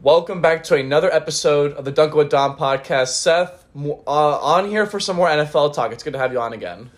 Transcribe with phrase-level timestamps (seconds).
[0.00, 3.08] Welcome back to another episode of the Dunkin' with Dom podcast.
[3.08, 5.90] Seth, uh, on here for some more NFL talk.
[5.90, 6.90] It's good to have you on again.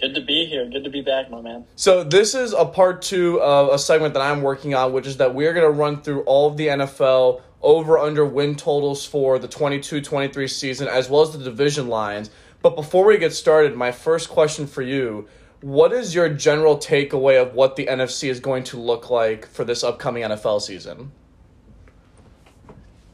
[0.00, 0.68] Good to be here.
[0.68, 1.64] Good to be back, my man.
[1.76, 5.18] So this is a part two of a segment that I'm working on, which is
[5.18, 9.38] that we're going to run through all of the NFL over under win totals for
[9.38, 12.30] the 22-23 season as well as the division lines.
[12.62, 15.28] But before we get started, my first question for you,
[15.60, 19.62] what is your general takeaway of what the NFC is going to look like for
[19.64, 21.12] this upcoming NFL season?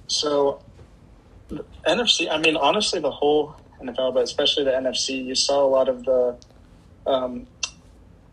[0.08, 0.60] So,
[1.86, 5.88] NFC, I mean, honestly, the whole NFL, but especially the NFC, you saw a lot
[5.88, 6.36] of the
[7.06, 7.46] um,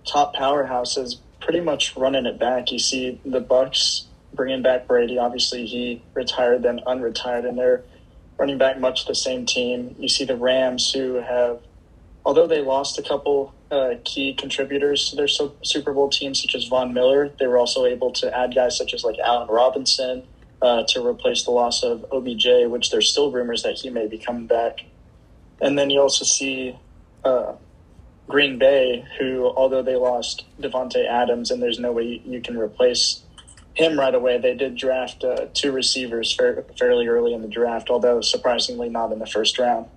[0.06, 2.72] top powerhouses pretty much running it back.
[2.72, 5.18] You see the Bucs bringing back Brady.
[5.18, 7.84] Obviously, he retired, then unretired, and they're
[8.38, 9.96] running back much the same team.
[10.00, 11.60] You see the Rams, who have,
[12.26, 16.66] although they lost a couple uh, key contributors to their Super Bowl team, such as
[16.66, 20.24] Von Miller, they were also able to add guys such as like Allen Robinson
[20.64, 24.18] uh, to replace the loss of OBJ, which there's still rumors that he may be
[24.18, 24.80] coming back.
[25.62, 26.76] And then you also see
[27.26, 27.54] uh,
[28.30, 33.22] Green Bay, who, although they lost Davante Adams and there's no way you can replace
[33.74, 37.90] him right away, they did draft uh, two receivers fair, fairly early in the draft,
[37.90, 39.88] although surprisingly not in the first round.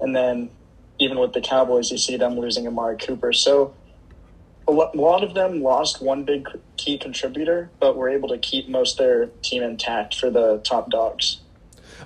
[0.00, 0.50] And then
[0.98, 3.32] even with the Cowboys, you see them losing Amari Cooper.
[3.32, 3.74] So
[4.70, 8.98] a lot of them lost one big key contributor, but were able to keep most
[8.98, 11.40] their team intact for the top dogs.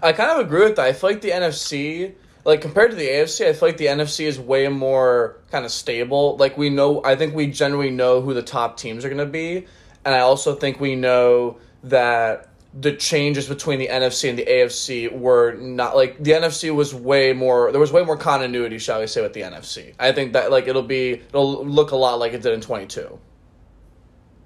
[0.03, 0.87] I kind of agree with that.
[0.87, 4.27] I feel like the NFC, like compared to the AFC, I feel like the NFC
[4.27, 6.37] is way more kind of stable.
[6.37, 9.27] Like we know, I think we generally know who the top teams are going to
[9.27, 9.67] be,
[10.05, 12.49] and I also think we know that
[12.81, 17.33] the changes between the NFC and the AFC were not like the NFC was way
[17.33, 19.95] more there was way more continuity, shall we say, with the NFC.
[19.99, 22.87] I think that like it'll be it'll look a lot like it did in twenty
[22.87, 23.19] two.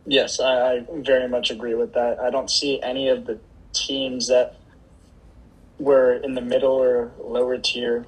[0.06, 2.18] Yes, I, I very much agree with that.
[2.18, 3.38] I don't see any of the
[3.72, 4.56] teams that
[5.78, 8.06] were in the middle or lower tier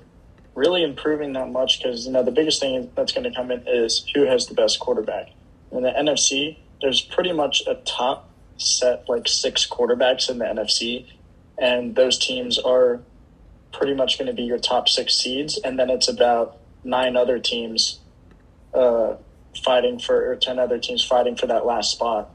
[0.55, 3.63] really improving that much because you know the biggest thing that's going to come in
[3.67, 5.31] is who has the best quarterback.
[5.73, 8.30] In the NFC, there's pretty much a top
[8.61, 11.07] set like six quarterbacks in the NFC,
[11.59, 13.01] and those teams are
[13.73, 17.39] pretty much going to be your top six seeds, and then it's about nine other
[17.39, 18.01] teams
[18.75, 19.15] uh,
[19.65, 22.31] fighting for, or ten other teams fighting for that last spot.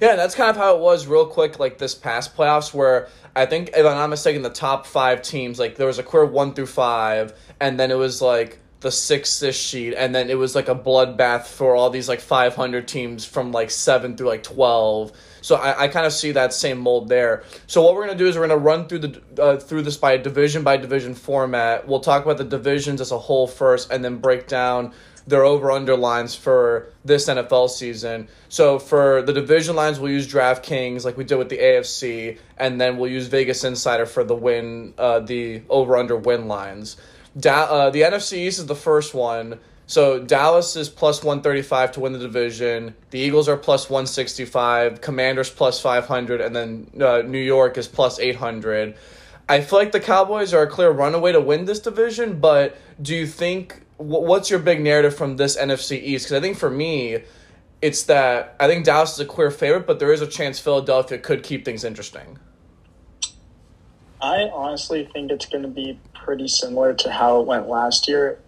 [0.00, 3.46] Yeah, that's kind of how it was real quick, like this past playoffs, where I
[3.46, 6.54] think, if I'm not mistaken, the top five teams, like there was a clear one
[6.54, 10.68] through five, and then it was like the sixth sheet, and then it was like
[10.68, 15.12] a bloodbath for all these like 500 teams from like seven through like 12.
[15.40, 17.44] So I, I kind of see that same mold there.
[17.66, 20.16] So what we're gonna do is we're gonna run through the uh, through this by
[20.16, 21.86] division by division format.
[21.88, 24.92] We'll talk about the divisions as a whole first, and then break down
[25.26, 28.28] their over under lines for this NFL season.
[28.48, 32.80] So for the division lines, we'll use DraftKings like we did with the AFC, and
[32.80, 36.96] then we'll use Vegas Insider for the win, uh, the over under win lines.
[37.38, 39.58] Da- uh, the NFC East is the first one.
[39.86, 42.94] So Dallas is plus 135 to win the division.
[43.10, 45.00] The Eagles are plus 165.
[45.00, 46.40] Commanders plus 500.
[46.40, 48.94] And then uh, New York is plus 800.
[49.48, 53.14] I feel like the Cowboys are a clear runaway to win this division, but do
[53.14, 56.26] you think what's your big narrative from this NFC East?
[56.26, 57.18] Because I think for me,
[57.82, 61.18] it's that I think Dallas is a clear favorite, but there is a chance Philadelphia
[61.18, 62.38] could keep things interesting.
[64.20, 68.38] I honestly think it's going to be pretty similar to how it went last year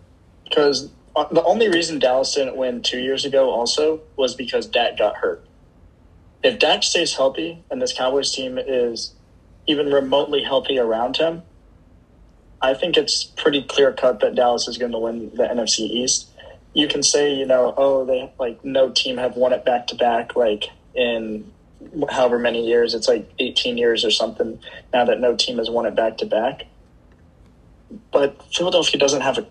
[0.44, 4.98] because uh, the only reason Dallas didn't win two years ago also was because Dak
[4.98, 5.44] got hurt.
[6.42, 9.14] If Dak stays healthy and this Cowboys team is
[9.66, 11.42] even remotely healthy around him,
[12.60, 16.30] I think it's pretty clear cut that Dallas is going to win the NFC East.
[16.72, 19.94] You can say, you know, oh, they like no team have won it back to
[19.94, 20.64] back like
[20.94, 21.50] in
[22.10, 22.94] however many years.
[22.94, 24.58] It's like 18 years or something
[24.92, 26.64] now that no team has won it back to back.
[28.12, 29.46] But Philadelphia doesn't have a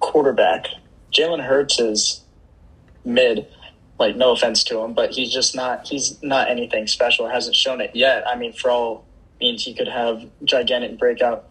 [0.00, 0.66] quarterback.
[1.12, 2.22] Jalen Hurts is
[3.04, 3.46] mid.
[3.98, 5.86] Like no offense to him, but he's just not.
[5.86, 7.28] He's not anything special.
[7.28, 8.26] Hasn't shown it yet.
[8.26, 9.04] I mean, for all
[9.38, 11.44] means, he could have gigantic breakout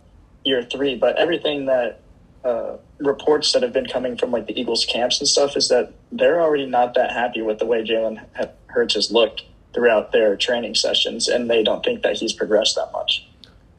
[0.43, 0.95] year three.
[0.95, 2.01] But everything that
[2.43, 5.93] uh, reports that have been coming from like the Eagles camps and stuff is that
[6.11, 8.25] they're already not that happy with the way Jalen
[8.67, 9.43] Hurts has looked
[9.73, 13.25] throughout their training sessions, and they don't think that he's progressed that much.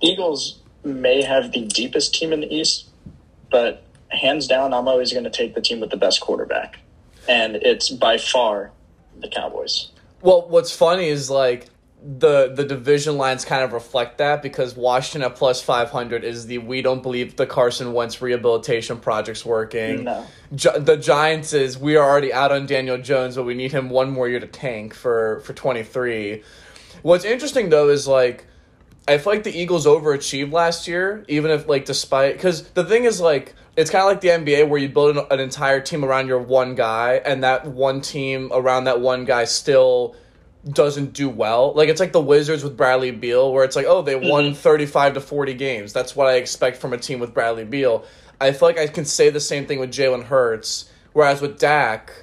[0.00, 2.88] The Eagles may have the deepest team in the East,
[3.50, 6.78] but hands down, I'm always going to take the team with the best quarterback,
[7.28, 8.70] and it's by far
[9.20, 9.88] the Cowboys.
[10.20, 11.68] Well, what's funny is like
[12.04, 16.58] the the division lines kind of reflect that because Washington at plus 500 is the
[16.58, 20.04] we don't believe the Carson Wentz rehabilitation project's working.
[20.04, 20.26] No.
[20.54, 23.88] Gi- the Giants is we are already out on Daniel Jones, but we need him
[23.88, 26.42] one more year to tank for for 23.
[27.02, 28.46] What's interesting though is like
[29.08, 33.04] I feel like the Eagles overachieved last year, even if like despite because the thing
[33.04, 36.04] is like it's kind of like the NBA where you build an, an entire team
[36.04, 40.14] around your one guy, and that one team around that one guy still
[40.70, 41.72] doesn't do well.
[41.74, 44.56] Like it's like the Wizards with Bradley Beal, where it's like, oh, they won Mhm.
[44.56, 45.92] thirty five to forty games.
[45.92, 48.04] That's what I expect from a team with Bradley Beal.
[48.40, 52.21] I feel like I can say the same thing with Jalen Hurts, whereas with Dak,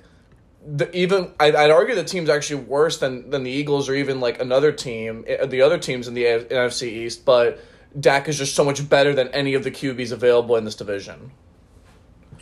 [0.77, 4.19] the, even I'd, I'd argue the team's actually worse than than the Eagles or even
[4.19, 7.25] like another team, eh, the other teams in the NFC East.
[7.25, 7.59] But
[7.99, 11.31] Dak is just so much better than any of the QBs available in this division.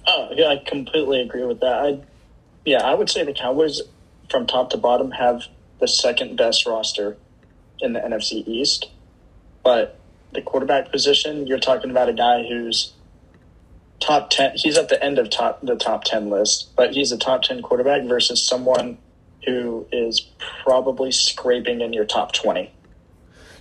[0.06, 1.74] Oh, yeah, I completely agree with that.
[1.74, 2.00] I,
[2.65, 3.81] yeah, I would say the Cowboys,
[4.30, 5.44] from top to bottom, have
[5.80, 7.18] the second best roster
[7.80, 8.89] in the NFC East.
[9.63, 10.00] But
[10.33, 12.94] the quarterback position, you're talking about a guy who's
[13.99, 14.51] top ten.
[14.55, 17.61] He's at the end of top the top ten list, but he's a top ten
[17.61, 18.97] quarterback versus someone
[19.45, 20.27] who is
[20.63, 22.71] probably scraping in your top twenty.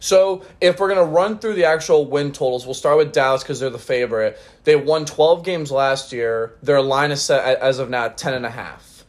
[0.00, 3.60] So if we're gonna run through the actual win totals, we'll start with Dallas because
[3.60, 4.38] they're the favorite.
[4.64, 6.56] They won 12 games last year.
[6.62, 9.04] Their line is set as of now at 10 and a half.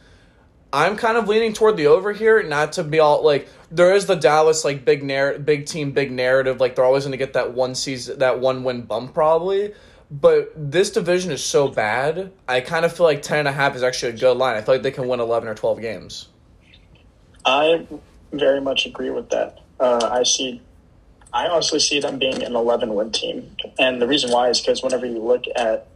[0.72, 4.06] I'm kind of leaning toward the over here, not to be all like there is
[4.06, 6.60] the Dallas like big narr- big team, big narrative.
[6.60, 9.72] Like they're always gonna get that one season, that one win bump probably.
[10.10, 12.32] But this division is so bad.
[12.48, 14.56] I kind of feel like 10 and a half is actually a good line.
[14.56, 16.28] I feel like they can win 11 or 12 games.
[17.44, 17.86] I
[18.32, 19.60] very much agree with that.
[19.78, 20.62] Uh, I see.
[21.32, 24.82] I honestly see them being an 11 win team, and the reason why is because
[24.82, 25.86] whenever you look at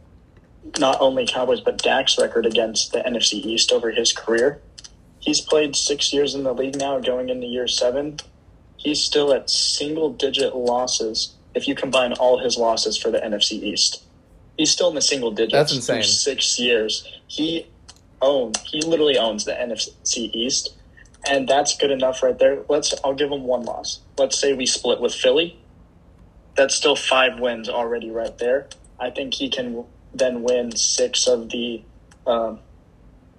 [0.79, 4.61] not only Cowboys but Dak's record against the NFC East over his career,
[5.19, 8.19] he's played six years in the league now, going into year seven.
[8.77, 13.53] He's still at single digit losses if you combine all his losses for the NFC
[13.53, 14.03] East.
[14.57, 15.53] He's still in the single digits.
[15.53, 15.95] That's insane.
[15.97, 17.07] through Six years.
[17.27, 17.67] He
[18.21, 18.59] owns.
[18.61, 20.75] He literally owns the NFC East
[21.25, 22.63] and that's good enough right there.
[22.67, 23.99] Let's I'll give him one loss.
[24.17, 25.57] Let's say we split with Philly.
[26.55, 28.67] That's still five wins already right there.
[28.99, 31.81] I think he can then win six of the
[32.27, 32.59] um,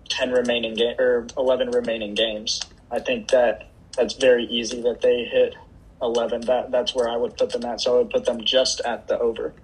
[0.08, 2.60] ten remaining game or eleven remaining games.
[2.90, 5.54] I think that that's very easy that they hit
[6.04, 6.42] eleven.
[6.42, 7.80] That that's where I would put them at.
[7.80, 9.54] So I would put them just at the over.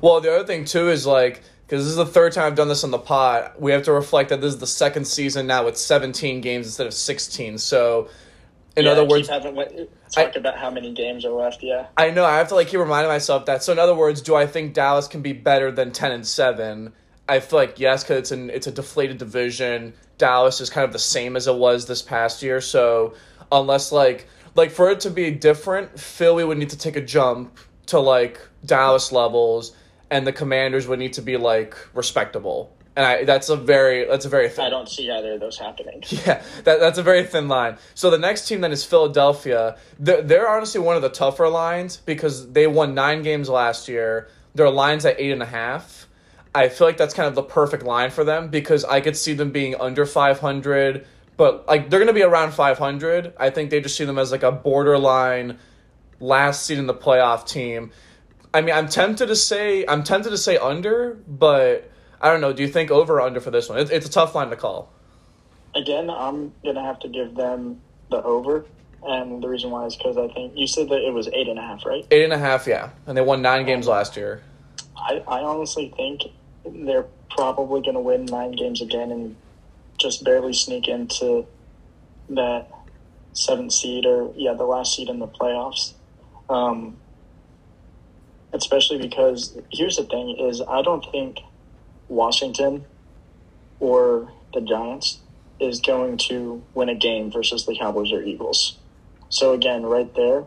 [0.00, 2.68] Well, the other thing too is like because this is the third time I've done
[2.68, 3.52] this on the pod.
[3.58, 6.86] We have to reflect that this is the second season now with 17 games instead
[6.86, 7.58] of 16.
[7.58, 8.08] So,
[8.76, 9.56] in Yeah, other words, having
[10.12, 11.64] talk about how many games are left.
[11.64, 11.86] Yeah.
[11.96, 13.64] I know I have to like keep reminding myself that.
[13.64, 16.92] So, in other words, do I think Dallas can be better than 10 and 7?
[17.28, 19.94] I feel like yes, because it's an it's a deflated division.
[20.18, 22.60] Dallas is kind of the same as it was this past year.
[22.60, 23.14] So,
[23.50, 27.58] unless like like for it to be different, Philly would need to take a jump
[27.86, 29.74] to like Dallas levels,
[30.10, 32.72] and the Commanders would need to be like respectable.
[32.96, 34.64] And I that's a very that's a very thin.
[34.64, 36.02] I don't see either of those happening.
[36.10, 37.76] Yeah, that, that's a very thin line.
[37.94, 39.76] So the next team then is Philadelphia.
[39.98, 44.28] They're, they're honestly one of the tougher lines because they won nine games last year.
[44.54, 46.08] Their line's at eight and a half.
[46.54, 49.34] I feel like that's kind of the perfect line for them because I could see
[49.34, 51.06] them being under 500,
[51.36, 53.34] but like they're going to be around 500.
[53.38, 55.58] I think they just see them as like a borderline
[56.20, 57.90] last seed in the playoff team.
[58.54, 61.90] I mean, I'm tempted to say I'm tempted to say under, but
[62.20, 62.52] I don't know.
[62.52, 63.78] Do you think over or under for this one?
[63.78, 64.90] It, it's a tough line to call.
[65.74, 68.64] Again, I'm gonna have to give them the over,
[69.02, 71.58] and the reason why is because I think you said that it was eight and
[71.58, 72.06] a half, right?
[72.10, 72.90] Eight and a half, yeah.
[73.06, 74.42] And they won nine games last year.
[74.96, 76.22] I, I honestly think
[76.64, 79.36] they're probably gonna win nine games again and
[79.98, 81.46] just barely sneak into
[82.30, 82.68] that
[83.32, 85.92] seventh seed or yeah, the last seed in the playoffs.
[86.48, 86.96] Um,
[88.52, 91.38] especially because here's the thing: is I don't think
[92.08, 92.84] Washington
[93.80, 95.20] or the Giants
[95.60, 98.78] is going to win a game versus the Cowboys or Eagles.
[99.28, 100.44] So again, right there,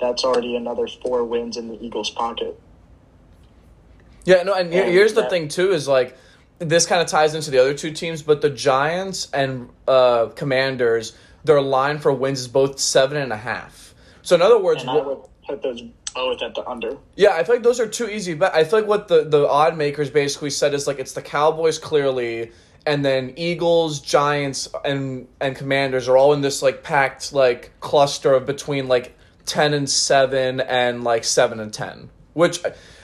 [0.00, 2.60] that's already another four wins in the Eagles' pocket.
[4.24, 6.16] Yeah, no, and And here's the thing too is like
[6.58, 11.16] this kind of ties into the other two teams, but the Giants and uh, Commanders,
[11.44, 13.94] their line for wins is both seven and a half.
[14.22, 15.82] So in other words, And I would put those
[16.14, 16.96] both at the under.
[17.16, 18.34] Yeah, I feel like those are too easy.
[18.34, 21.22] But I feel like what the the odd makers basically said is like it's the
[21.22, 22.50] Cowboys clearly,
[22.84, 28.34] and then Eagles, Giants, and and Commanders are all in this like packed like cluster
[28.34, 32.60] of between like ten and seven and like seven and ten, which.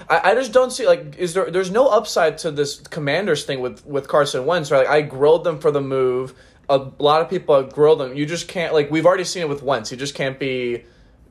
[0.09, 3.61] I, I just don't see like is there there's no upside to this commanders thing
[3.61, 6.35] with with Carson Wentz right like I grilled them for the move
[6.69, 9.49] a lot of people have grilled them you just can't like we've already seen it
[9.49, 10.85] with Wentz he just can't be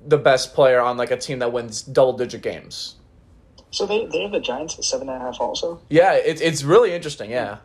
[0.06, 2.96] the best player on like a team that wins double digit games
[3.72, 5.82] So they, they have the Giants at seven and a half also.
[5.90, 7.32] yeah, it's it's really interesting.
[7.32, 7.58] Yeah,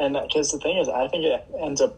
[0.00, 1.96] And uh, because the thing is, I think it ends up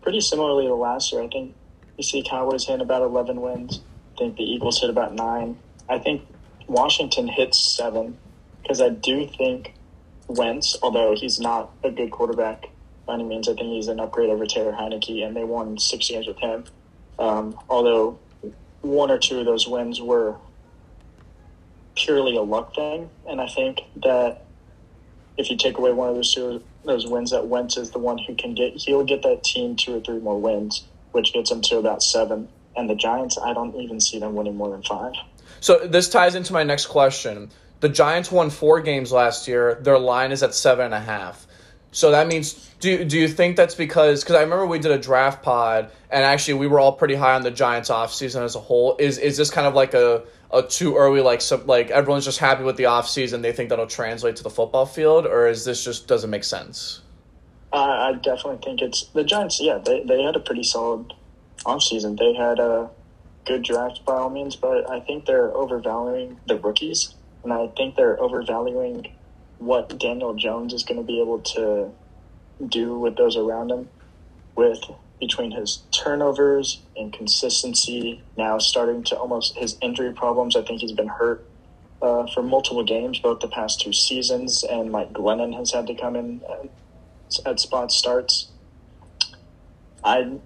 [0.00, 1.22] pretty similarly to last year.
[1.22, 1.54] I think
[1.98, 3.80] you see Cowboys hit about 11 wins.
[4.14, 5.58] I think the Eagles hit about nine.
[5.90, 6.22] I think
[6.68, 8.16] Washington hits seven
[8.62, 9.74] because I do think
[10.28, 12.66] Wentz, although he's not a good quarterback
[13.06, 16.08] by any means, I think he's an upgrade over Taylor Heinicke, and they won six
[16.08, 16.64] games with him.
[17.18, 18.18] Um, although
[18.82, 20.36] one or two of those wins were
[21.96, 24.44] purely a luck thing, and I think that
[25.38, 28.18] if you take away one of those two those wins, that Wentz is the one
[28.18, 31.62] who can get he'll get that team two or three more wins, which gets them
[31.62, 32.48] to about seven.
[32.76, 35.14] And the Giants, I don't even see them winning more than five.
[35.60, 37.50] So this ties into my next question.
[37.80, 39.78] The Giants won four games last year.
[39.82, 41.46] Their line is at seven and a half.
[41.90, 44.98] So that means do do you think that's because because I remember we did a
[44.98, 48.60] draft pod and actually we were all pretty high on the Giants offseason as a
[48.60, 48.96] whole.
[48.98, 52.38] Is is this kind of like a a too early like some like everyone's just
[52.38, 55.82] happy with the offseason they think that'll translate to the football field or is this
[55.82, 57.00] just doesn't make sense?
[57.72, 59.58] I definitely think it's the Giants.
[59.60, 61.12] Yeah, they they had a pretty solid
[61.64, 62.18] offseason.
[62.18, 62.90] They had a
[63.48, 67.96] good draft by all means, but I think they're overvaluing the rookies, and I think
[67.96, 69.10] they're overvaluing
[69.58, 71.90] what Daniel Jones is going to be able to
[72.68, 73.88] do with those around him,
[74.54, 74.78] with
[75.18, 80.54] between his turnovers and consistency, now starting to almost his injury problems.
[80.54, 81.44] I think he's been hurt
[82.02, 85.94] uh, for multiple games, both the past two seasons, and Mike Glennon has had to
[85.94, 88.50] come in at, at spot starts.
[90.04, 90.38] I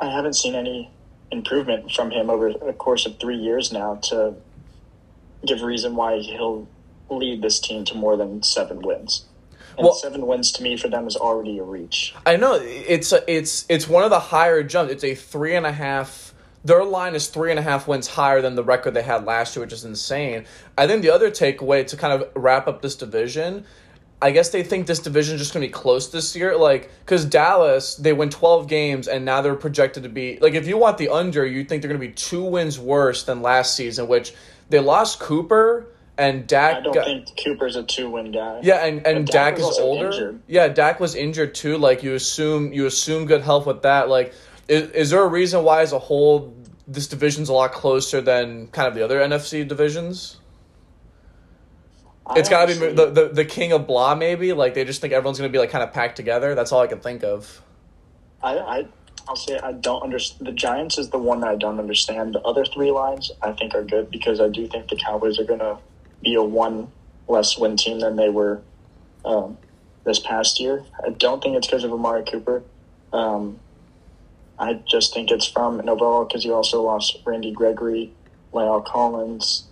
[0.00, 0.90] I haven't seen any
[1.34, 4.34] improvement from him over the course of three years now to
[5.44, 6.66] give reason why he'll
[7.10, 9.26] lead this team to more than seven wins.
[9.76, 12.14] And well, seven wins to me for them is already a reach.
[12.24, 14.92] I know it's a, it's it's one of the higher jumps.
[14.92, 16.32] It's a three and a half.
[16.64, 19.54] Their line is three and a half wins higher than the record they had last
[19.54, 20.46] year, which is insane.
[20.78, 23.66] I think the other takeaway to kind of wrap up this division,
[24.24, 26.56] I guess they think this division is just going to be close this year.
[26.56, 30.66] Like, because Dallas, they win 12 games and now they're projected to be, like, if
[30.66, 33.76] you want the under, you think they're going to be two wins worse than last
[33.76, 34.32] season, which
[34.70, 36.76] they lost Cooper and Dak.
[36.76, 38.60] I don't got, think Cooper's a two win guy.
[38.62, 40.06] Yeah, and and Dak, Dak is older.
[40.06, 40.40] Injured.
[40.46, 41.76] Yeah, Dak was injured too.
[41.76, 44.08] Like you assume you assume good health with that.
[44.08, 44.32] Like,
[44.68, 46.56] is, is there a reason why, as a whole,
[46.88, 50.38] this division's a lot closer than kind of the other NFC divisions?
[52.26, 54.14] I it's got to be the, the the king of blah.
[54.14, 56.54] Maybe like they just think everyone's going to be like kind of packed together.
[56.54, 57.62] That's all I can think of.
[58.42, 58.86] I I
[59.28, 60.46] I'll say I don't understand.
[60.46, 62.34] The Giants is the one that I don't understand.
[62.34, 65.44] The other three lines I think are good because I do think the Cowboys are
[65.44, 65.78] going to
[66.22, 66.88] be a one
[67.28, 68.62] less win team than they were
[69.24, 69.58] um,
[70.04, 70.84] this past year.
[71.04, 72.62] I don't think it's because of Amari Cooper.
[73.12, 73.60] Um,
[74.58, 78.12] I just think it's from an overall because you also lost Randy Gregory,
[78.52, 79.64] La'el Collins,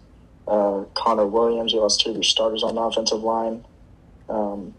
[0.46, 1.72] uh, Connor Williams.
[1.72, 3.64] You lost two of your starters on the offensive line.
[4.28, 4.74] Um,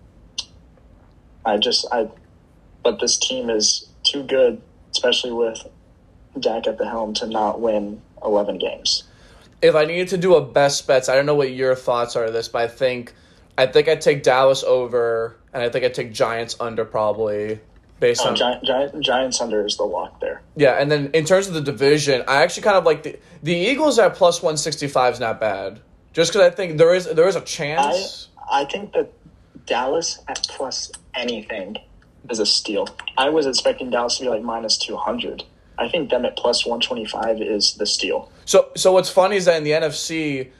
[1.45, 2.09] I just I,
[2.83, 5.67] but this team is too good, especially with
[6.39, 9.03] Dak at the helm, to not win eleven games
[9.63, 12.29] if I needed to do a best bets, I don't know what your thoughts are
[12.29, 13.13] this, but I think
[13.57, 17.59] I think I'd take Dallas over, and I think I'd take Giants under probably
[17.99, 20.41] based oh, on Gi- Gi- Giants under is the lock there.
[20.55, 23.55] Yeah, and then in terms of the division, I actually kind of like the the
[23.55, 25.79] Eagles at plus one sixty five is not bad,
[26.13, 28.29] just because I think there is there is a chance.
[28.49, 29.11] I I think that
[29.65, 31.77] Dallas at plus anything
[32.29, 32.87] is a steal.
[33.17, 35.43] I was expecting Dallas to be like minus two hundred.
[35.77, 38.31] I think them at plus one twenty five is the steal.
[38.45, 40.51] So so what's funny is that in the NFC,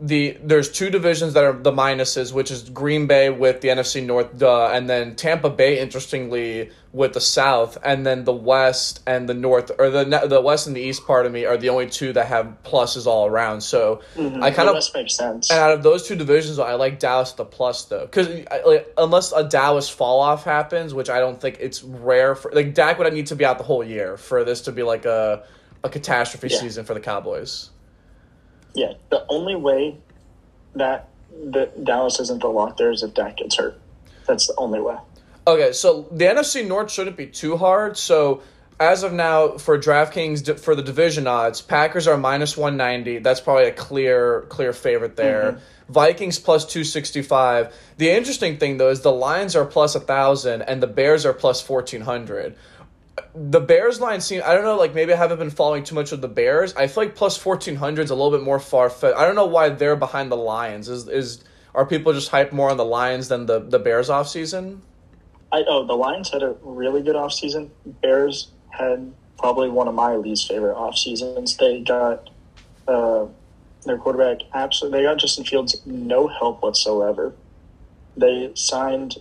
[0.00, 4.04] the there's two divisions that are the minuses, which is Green Bay with the NFC
[4.04, 9.28] North, duh, and then Tampa Bay, interestingly, with the South, and then the West and
[9.28, 11.90] the North, or the the West and the East part of me are the only
[11.90, 13.60] two that have pluses all around.
[13.62, 14.40] So mm-hmm.
[14.42, 15.50] I kind of makes sense.
[15.50, 18.28] And out of those two divisions, I like Dallas the plus though, because
[18.64, 22.72] like, unless a Dallas fall off happens, which I don't think it's rare for like
[22.72, 25.06] Dak would I need to be out the whole year for this to be like
[25.06, 25.44] a
[25.82, 26.60] a catastrophe yeah.
[26.60, 27.70] season for the Cowboys.
[28.78, 29.96] Yeah, the only way
[30.76, 33.76] that the Dallas isn't the lock there is if Dak gets hurt.
[34.24, 34.96] That's the only way.
[35.48, 37.96] Okay, so the NFC North shouldn't be too hard.
[37.96, 38.42] So
[38.78, 43.18] as of now, for DraftKings for the division odds, Packers are minus one ninety.
[43.18, 45.52] That's probably a clear clear favorite there.
[45.52, 45.92] Mm-hmm.
[45.92, 47.74] Vikings plus two sixty five.
[47.96, 51.32] The interesting thing though is the Lions are plus a thousand and the Bears are
[51.32, 52.54] plus fourteen hundred
[53.34, 56.12] the Bears line seem I don't know like maybe I haven't been following too much
[56.12, 56.74] of the Bears.
[56.74, 59.16] I feel like plus fourteen hundred is a little bit more far fetched.
[59.16, 60.88] I don't know why they're behind the Lions.
[60.88, 61.44] Is is
[61.74, 64.82] are people just hyped more on the Lions than the the Bears off season?
[65.52, 67.70] I oh the Lions had a really good off season.
[68.02, 71.56] Bears had probably one of my least favorite off seasons.
[71.56, 72.30] They got
[72.86, 73.26] uh,
[73.84, 75.00] their quarterback absolutely.
[75.00, 77.34] They got Justin Fields no help whatsoever.
[78.16, 79.16] They signed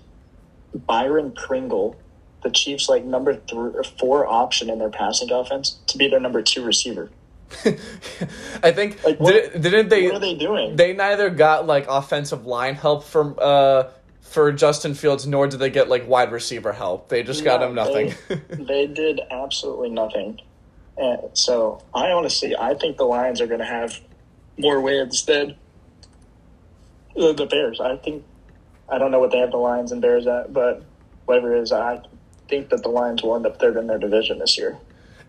[0.73, 1.95] Byron Pringle
[2.43, 6.19] the Chiefs like number three or four option in their passing offense to be their
[6.19, 7.09] number two receiver.
[8.63, 10.05] I think Like, what- didn't, didn't they?
[10.07, 10.75] What are they doing?
[10.75, 13.85] They neither got like offensive line help from uh
[14.21, 17.07] for Justin Fields, nor did they get like wide receiver help.
[17.07, 18.13] They just got him nothing.
[18.27, 20.41] They, they did absolutely nothing.
[20.97, 23.99] And so I honestly, I think the Lions are going to have
[24.57, 25.55] more wins than
[27.15, 27.79] the, the Bears.
[27.79, 28.25] I think
[28.89, 30.83] I don't know what they have the Lions and Bears at, but
[31.25, 32.01] whatever it is, I
[32.49, 34.77] think that the Lions will end up third in their division this year.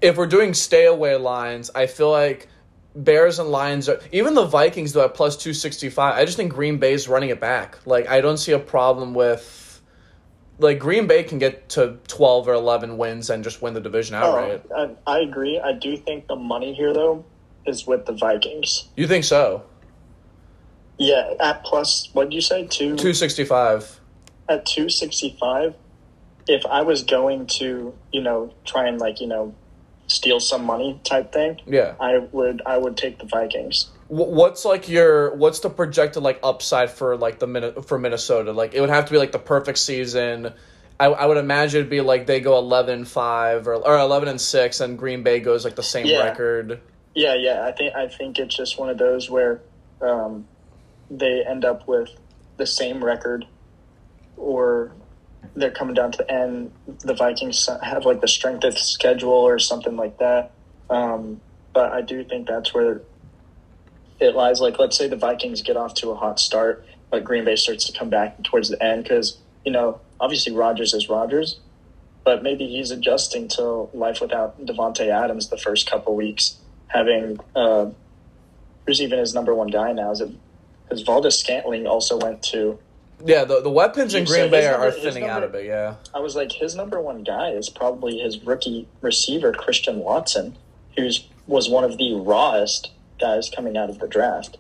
[0.00, 2.48] if we're doing stay away lines, I feel like
[2.94, 6.14] Bears and Lions are even the Vikings though at plus two sixty five.
[6.16, 7.78] I just think Green Bay's running it back.
[7.87, 9.80] Like I don't see a problem with
[10.58, 14.16] like Green Bay can get to twelve or eleven wins and just win the division
[14.16, 14.62] oh, outright.
[14.75, 15.60] Oh, I, I agree.
[15.60, 17.25] I do think the money here though
[17.66, 18.88] is with the Vikings.
[18.96, 19.64] You think so?
[20.98, 24.00] Yeah, at plus what did you say two Two sixty five.
[24.48, 25.75] at 265
[26.49, 29.55] if i was going to you know try and like you know
[30.07, 31.95] steal some money type thing Yeah.
[32.00, 36.88] i would i would take the vikings What's like your what's the projected like upside
[36.90, 38.52] for like the Min- for Minnesota?
[38.55, 40.55] Like it would have to be like the perfect season.
[40.99, 44.81] I, I would imagine it'd be like they go 11-5 or or eleven and six,
[44.81, 46.25] and Green Bay goes like the same Yeah.
[46.25, 46.81] record.
[47.14, 49.61] yeah yeah i think i think it's just one of those where
[50.00, 50.47] um,
[51.11, 52.09] they end up with
[52.57, 53.45] the same record
[54.38, 54.90] or
[55.54, 56.73] they're coming down to the end.
[57.00, 60.52] The vikings have like the strength of schedule or something like that.
[60.90, 61.40] Um,
[61.75, 63.02] but i do think that's where
[64.21, 64.61] it lies.
[64.61, 67.87] Like let's say the vikings get off to a hot start but green bay starts
[67.87, 71.61] to come back towards the end because you know obviously rodgers is rogers
[72.25, 77.87] but maybe he's adjusting to life without davante adams the first couple weeks having uh,
[78.87, 80.11] who's even his number one guy now?
[80.11, 80.30] Is it
[80.85, 82.78] because Valdes-Scantling also went to
[83.25, 85.64] Yeah, the the weapons in Green Bay his are, are number- thinning out a bit.
[85.66, 85.96] Yeah.
[86.14, 90.56] I was like, his number one guy is probably his rookie receiver, Christian Watson,
[90.97, 91.08] who
[91.47, 92.90] was one of the rawest
[93.21, 94.58] guys coming out of the draft.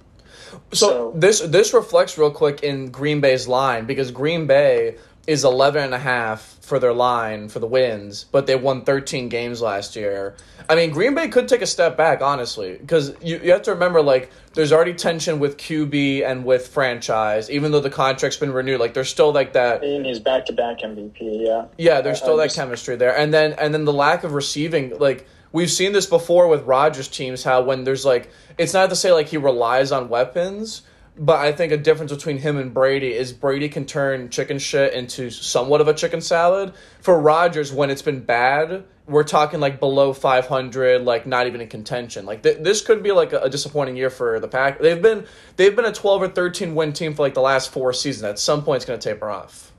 [0.72, 5.44] So, So- this this reflects real quick in Green Bay's line because Green Bay is
[5.44, 9.60] 11 and a half for their line for the wins, but they won 13 games
[9.60, 10.34] last year.
[10.70, 13.72] I mean, Green Bay could take a step back, honestly, because you, you have to
[13.72, 18.52] remember, like, there's already tension with QB and with franchise, even though the contract's been
[18.52, 18.80] renewed.
[18.80, 21.12] Like, there's still, like, that And he's back to back MVP,
[21.46, 21.66] yeah.
[21.78, 24.32] Yeah, there's still I that just- chemistry there, and then and then the lack of
[24.32, 24.98] receiving.
[24.98, 28.96] Like we've seen this before with Rodgers teams, how when there's like, it's not to
[28.96, 30.82] say like he relies on weapons,
[31.18, 34.94] but I think a difference between him and Brady is Brady can turn chicken shit
[34.94, 36.74] into somewhat of a chicken salad.
[37.00, 41.68] For Rodgers, when it's been bad, we're talking like below 500, like not even in
[41.68, 42.24] contention.
[42.24, 44.78] Like th- this could be like a, a disappointing year for the pack.
[44.78, 45.26] They've been
[45.56, 48.24] they've been a 12 or 13 win team for like the last four seasons.
[48.24, 49.72] At some point, it's going to taper off.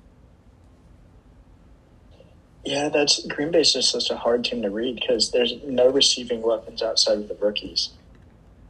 [2.66, 6.42] Yeah, that's Green Bay's just such a hard team to read because there's no receiving
[6.42, 7.90] weapons outside of the rookies.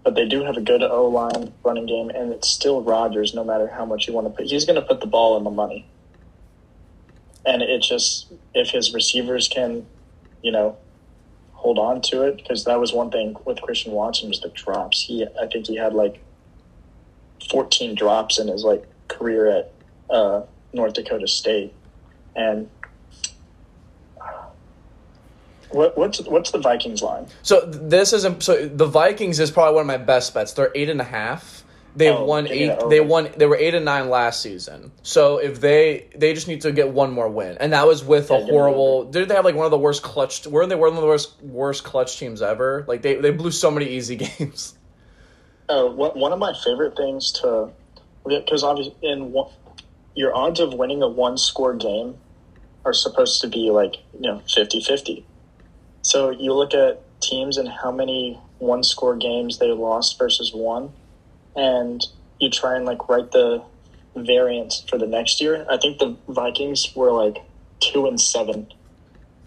[0.04, 3.34] But they do have a good O line running game, and it's still Rodgers.
[3.34, 5.44] No matter how much you want to put, he's going to put the ball in
[5.44, 5.86] the money.
[7.46, 9.86] And it just if his receivers can,
[10.42, 10.78] you know,
[11.54, 15.04] hold on to it because that was one thing with Christian Watson was the drops.
[15.04, 16.22] He I think he had like
[17.50, 19.74] fourteen drops in his like career at
[20.10, 21.74] uh, North Dakota State,
[22.36, 22.70] and
[25.72, 27.28] what, what's what's the Vikings line?
[27.44, 30.54] So this is so the Vikings is probably one of my best bets.
[30.54, 31.64] They're eight and a half.
[31.96, 32.72] They Oh, won eight.
[32.90, 33.30] They won.
[33.36, 34.92] They were eight and nine last season.
[35.02, 38.30] So if they they just need to get one more win, and that was with
[38.30, 39.04] Yeah, a give me the horrible.
[39.06, 40.46] Did they have like one of the worst clutch?
[40.46, 42.86] Were they one of the worst worst clutch teams ever?
[42.88, 44.76] Like they they blew so many easy games.
[45.68, 47.72] Uh, oh, one one of my favorite things to
[48.28, 49.50] because obviously in one,
[50.14, 52.16] your odds of winning a one score game
[52.86, 55.24] are supposed to be like you know 50-50.
[56.02, 60.92] So you look at teams and how many one score games they lost versus one,
[61.56, 62.06] and
[62.40, 63.62] you try and like write the
[64.16, 65.66] variance for the next year.
[65.70, 67.38] I think the Vikings were like
[67.80, 68.68] two and seven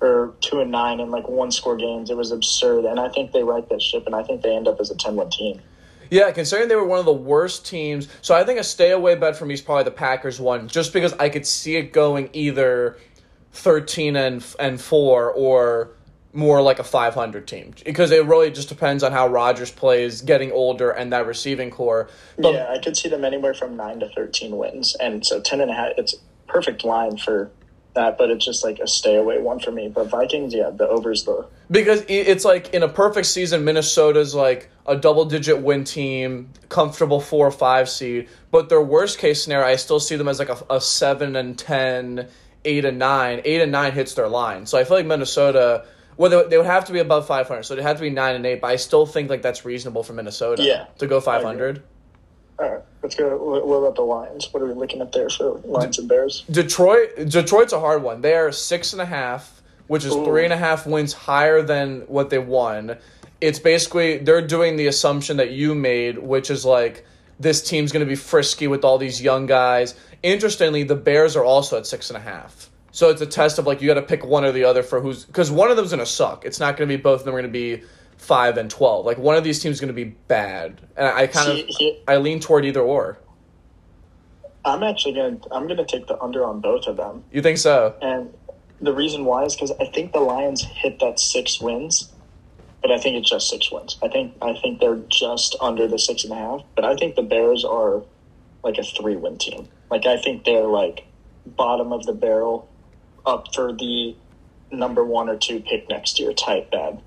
[0.00, 2.10] or two and nine in like one score games.
[2.10, 4.68] It was absurd, and I think they right that ship, and I think they end
[4.68, 5.60] up as a ten win team.
[6.10, 9.14] Yeah, considering they were one of the worst teams, so I think a stay away
[9.14, 12.28] bet for me is probably the Packers one, just because I could see it going
[12.32, 12.98] either
[13.52, 15.90] thirteen and and four or
[16.34, 20.22] more like a five hundred team, because it really just depends on how Rodgers plays,
[20.22, 22.08] getting older, and that receiving corps.
[22.38, 25.60] But yeah, I could see them anywhere from nine to thirteen wins, and so ten
[25.60, 25.92] and a half.
[25.98, 26.24] It's a half.
[26.24, 27.50] It's perfect line for
[27.94, 29.88] that, but it's just like a stay away one for me.
[29.88, 34.70] But Vikings, yeah, the overs the because it's like in a perfect season, Minnesota's like
[34.86, 38.30] a double digit win team, comfortable four or five seed.
[38.50, 41.58] But their worst case scenario, I still see them as like a, a seven and
[41.58, 42.28] ten,
[42.64, 43.42] eight and nine.
[43.44, 44.64] Eight and nine hits their line.
[44.64, 45.84] So I feel like Minnesota.
[46.16, 48.34] Well, they, they would have to be above 500, so they have to be nine
[48.34, 48.60] and eight.
[48.60, 50.62] But I still think like that's reasonable for Minnesota.
[50.62, 50.86] Yeah.
[50.98, 51.82] to go 500.
[52.58, 53.36] All right, let's go.
[53.36, 54.48] What about the Lions?
[54.52, 56.44] What are we looking at there for Lions and Bears?
[56.50, 57.28] Detroit.
[57.28, 58.20] Detroit's a hard one.
[58.20, 60.24] They are six and a half, which is Ooh.
[60.24, 62.98] three and a half wins higher than what they won.
[63.40, 67.04] It's basically they're doing the assumption that you made, which is like
[67.40, 69.94] this team's going to be frisky with all these young guys.
[70.22, 72.70] Interestingly, the Bears are also at six and a half.
[72.92, 75.00] So it's a test of like you got to pick one or the other for
[75.00, 76.44] who's because one of them's going to suck.
[76.44, 77.82] It's not going to be both of them are going to be
[78.18, 79.06] five and twelve.
[79.06, 81.60] Like one of these teams is going to be bad, and I, I kind See,
[81.62, 83.18] of he- I lean toward either or.
[84.64, 87.96] I'm actually gonna I'm gonna take the under on both of them, You think so?
[88.00, 88.32] and
[88.80, 92.12] the reason why is because I think the Lions hit that six wins,
[92.80, 93.96] but I think it's just six wins.
[94.02, 97.16] I think I think they're just under the six and a half, but I think
[97.16, 98.02] the Bears are
[98.62, 99.66] like a three win team.
[99.90, 101.06] Like I think they're like
[101.46, 102.68] bottom of the barrel,
[103.26, 104.14] up for the
[104.70, 107.00] number one or two pick next year type bad.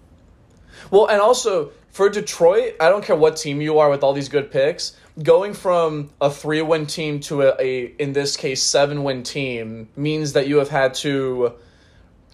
[0.91, 4.30] Well, and also for Detroit, I don't care what team you are with all these
[4.30, 4.95] good picks.
[5.21, 9.88] Going from a three win team to a, a in this case seven win team
[9.95, 11.54] means that you have had to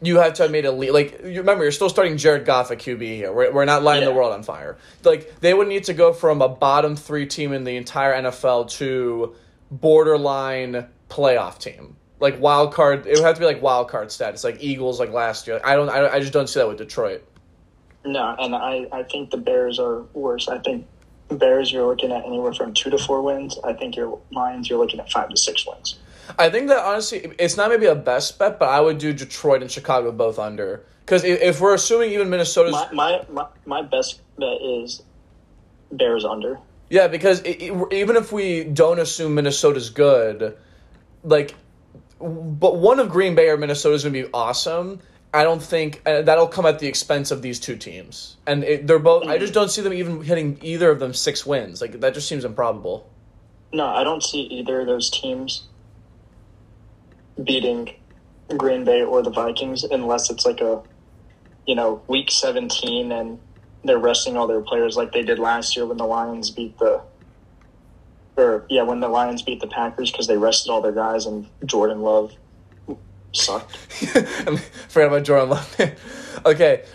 [0.01, 0.91] you have to have made a lead.
[0.91, 3.31] Like you remember, you're still starting Jared Goff at QB here.
[3.31, 4.77] We're, we're not lighting the world on fire.
[5.03, 8.71] Like they would need to go from a bottom three team in the entire NFL
[8.77, 9.35] to
[9.69, 11.97] borderline playoff team.
[12.21, 15.11] Like wild card, it would have to be like wild card status, like Eagles, like
[15.11, 15.59] last year.
[15.63, 17.27] I don't, I, I just don't see that with Detroit.
[18.05, 20.47] No, and I, I think the Bears are worse.
[20.47, 20.85] I think
[21.29, 23.57] Bears you're looking at anywhere from two to four wins.
[23.63, 25.99] I think your Lions you're looking at five to six wins.
[26.37, 29.61] I think that honestly, it's not maybe a best bet, but I would do Detroit
[29.63, 30.85] and Chicago both under.
[31.05, 35.01] Because if, if we're assuming even Minnesota's, My my, my, my best bet is
[35.91, 36.59] Bears under.
[36.89, 40.55] yeah, because it, it- even if we don't assume Minnesota's good,
[41.23, 41.55] like,
[42.21, 44.99] but one of Green Bay or Minnesota is going to be awesome.
[45.33, 48.85] I don't think uh, that'll come at the expense of these two teams, and it,
[48.87, 49.27] they're both.
[49.27, 51.81] I just don't see them even hitting either of them six wins.
[51.81, 53.09] Like that just seems improbable.
[53.71, 55.63] No, I don't see either of those teams
[57.41, 57.95] beating
[58.57, 60.83] Green Bay or the Vikings unless it's like a
[61.65, 63.39] you know week seventeen and
[63.85, 67.01] they're resting all their players like they did last year when the Lions beat the.
[68.37, 71.47] Or yeah, when the Lions beat the Packers because they rested all their guys and
[71.65, 72.33] Jordan Love
[73.33, 73.77] sucked.
[74.15, 74.59] I
[74.95, 75.81] about Jordan Love.
[76.45, 76.85] okay,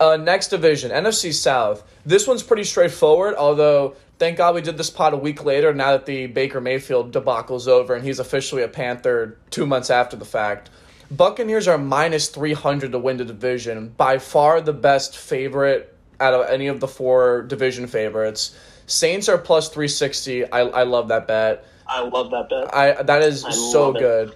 [0.00, 1.84] uh, next division, NFC South.
[2.06, 5.92] This one's pretty straightforward, although thank God we did this pod a week later now
[5.92, 10.24] that the Baker Mayfield debacle's over and he's officially a Panther two months after the
[10.24, 10.70] fact.
[11.10, 16.48] Buccaneers are minus 300 to win the division, by far the best favorite out of
[16.48, 18.56] any of the four division favorites.
[18.86, 20.50] Saints are plus 360.
[20.52, 21.64] I, I love that bet.
[21.86, 22.74] I love that bet.
[22.74, 23.98] I That is I so it.
[24.00, 24.34] good.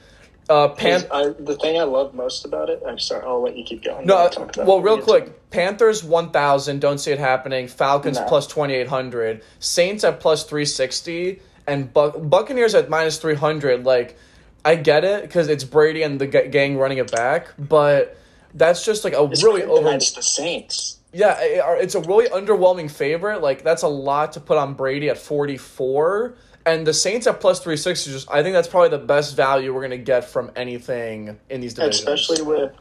[0.51, 3.65] Uh, Pan- I, the thing I love most about it, I'm sorry, I'll let you
[3.65, 4.07] keep going.
[4.07, 5.51] No, uh, well, real quick.
[5.51, 6.81] Panthers 1,000.
[6.81, 7.69] Don't see it happening.
[7.69, 8.25] Falcons No.
[8.27, 9.43] plus 2,800.
[9.59, 11.41] Saints at plus 360.
[11.67, 13.85] And Buc- Buccaneers at minus 300.
[13.85, 14.17] Like,
[14.65, 17.49] I get it because it's Brady and the g- gang running it back.
[17.59, 18.17] But
[18.55, 19.87] that's just like a It's really over.
[19.87, 20.98] against the Saints.
[21.13, 23.41] Yeah, it's a really underwhelming favorite.
[23.41, 26.35] Like, that's a lot to put on Brady at 44.
[26.67, 28.11] And the Saints at plus 360.
[28.11, 31.63] Just I think that's probably the best value we're going to get from anything in
[31.63, 32.01] these divisions.
[32.01, 32.73] especially with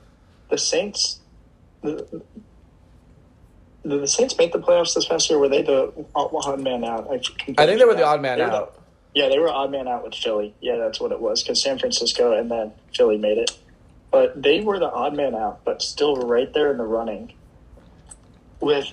[0.50, 1.22] the Saints.
[1.84, 2.22] The,
[3.84, 5.40] the, the Saints made the playoffs this past year.
[5.40, 7.08] Were they the odd man out?
[7.10, 7.22] I,
[7.58, 8.78] I think they were the odd man the- out.
[9.16, 10.54] yeah, they were odd man out with Philly.
[10.60, 13.58] Yeah, that's what it was because San Francisco and then Philly made it.
[14.12, 17.34] But they were the odd man out, but still right there in the running
[18.60, 18.86] with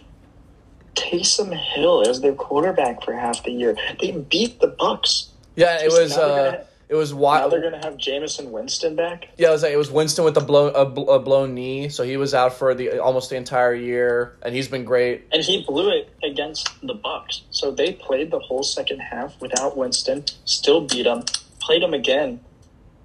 [0.94, 3.76] Taysom Hill as their quarterback for half the year.
[4.00, 5.28] They beat the Bucs.
[5.56, 6.12] Yeah, it So was.
[6.16, 6.18] Uh,
[6.50, 7.50] gonna- it was Now wild.
[7.52, 9.28] they're going to have Jameis Winston back.
[9.38, 11.88] Yeah, it was like it was Winston with a blown a, bl- a blown knee,
[11.88, 15.22] so he was out for the almost the entire year, and he's been great.
[15.32, 17.40] and he blew it against the Bucs.
[17.50, 21.24] So they played the whole second half without Winston, still beat them.
[21.62, 22.40] Played him again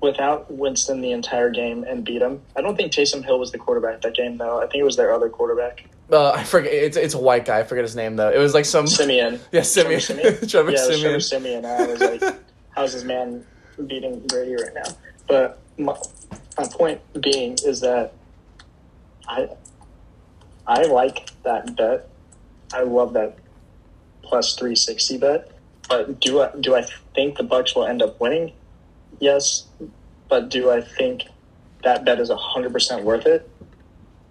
[0.02, 2.42] without Winston the entire game and beat him.
[2.58, 4.58] I don't think Taysom Hill was the quarterback that game though.
[4.62, 7.60] I think it was their other quarterback, Uh, I forget it's it's a white guy.
[7.60, 8.32] I forget his name though.
[8.32, 9.40] It was like some Siemian.
[9.52, 11.02] yeah Siemian Trevor Trevor yeah, Siemian.
[11.02, 11.66] Trevor Siemian.
[11.66, 12.36] I was like,
[12.76, 13.46] how's this man
[13.86, 14.92] beating Brady right now?
[15.28, 15.96] But my,
[16.58, 18.14] my point being is that
[19.28, 19.50] I
[20.66, 22.10] I like that bet.
[22.74, 23.38] I love that
[24.24, 25.52] plus three sixty bet.
[25.88, 28.54] But do I do I think the Bucs will end up winning?
[29.20, 29.68] Yes,
[30.28, 31.26] but do I think
[31.84, 33.48] that bet is hundred percent worth it?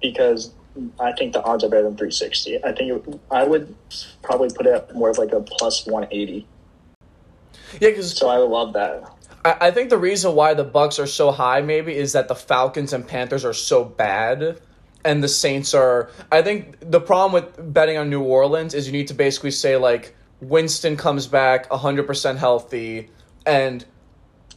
[0.03, 0.53] Because
[1.01, 2.63] I think the odds are better than three sixty.
[2.65, 3.75] I think it, I would
[4.23, 6.47] probably put it at more of like a plus one eighty.
[7.81, 9.05] Yeah, because So I love that.
[9.45, 12.35] I, I think the reason why the Bucs are so high maybe is that the
[12.35, 14.61] Falcons and Panthers are so bad
[15.05, 18.93] and the Saints are I think the problem with betting on New Orleans is you
[18.93, 23.11] need to basically say like Winston comes back 100% healthy
[23.47, 23.85] and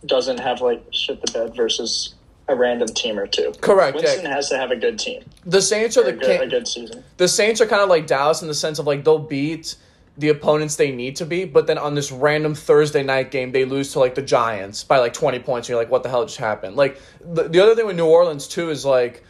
[0.05, 2.15] Doesn't have like shit the bed versus
[2.47, 3.53] a random team or two.
[3.61, 4.03] Correct, yeah.
[4.03, 5.23] Winston has to have a good team.
[5.45, 7.03] the Saints are the a good, a good season.
[7.17, 9.75] the Saints are kind of like Dallas in the sense of like they'll beat
[10.17, 13.63] the opponents they need to beat, but then on this random Thursday night game they
[13.63, 15.67] lose to like the Giants by like twenty points.
[15.67, 16.75] And you're like, what the hell just happened?
[16.75, 19.23] Like the, the other thing with New Orleans too is like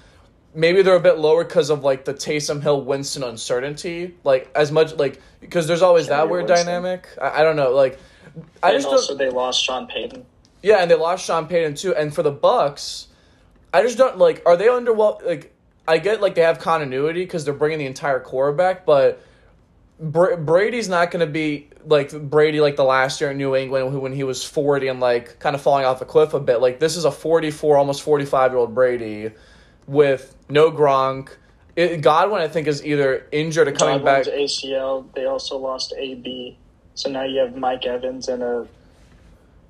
[0.56, 4.15] maybe they're a bit lower because of like the Taysom Hill Winston uncertainty.
[4.24, 6.65] Like as much like because there's always that weird Winston.
[6.65, 7.08] dynamic.
[7.21, 7.71] I, I don't know.
[7.71, 8.00] Like
[8.63, 10.26] I And just also they lost Sean Payton.
[10.63, 11.95] Yeah, and they lost Sean Payton too.
[11.95, 13.08] And for the Bucs,
[13.74, 14.43] I just don't like.
[14.45, 15.26] Are they underwhelmed?
[15.26, 15.54] Like,
[15.88, 19.21] I get like they have continuity because they're bringing the entire core back, but
[20.00, 23.91] Bra- Brady's not going to be like Brady like the last year in New England
[23.91, 26.62] who when he was forty and like kind of falling off a cliff a bit.
[26.62, 29.32] Like this is a forty-four, almost forty-five year old Brady
[29.88, 31.30] with no Gronk.
[31.76, 34.36] It, Godwin, I think, is either injured or coming Godwin's back.
[34.36, 35.06] ACL.
[35.13, 36.58] They also lost AB.
[36.95, 38.67] So now you have Mike Evans and a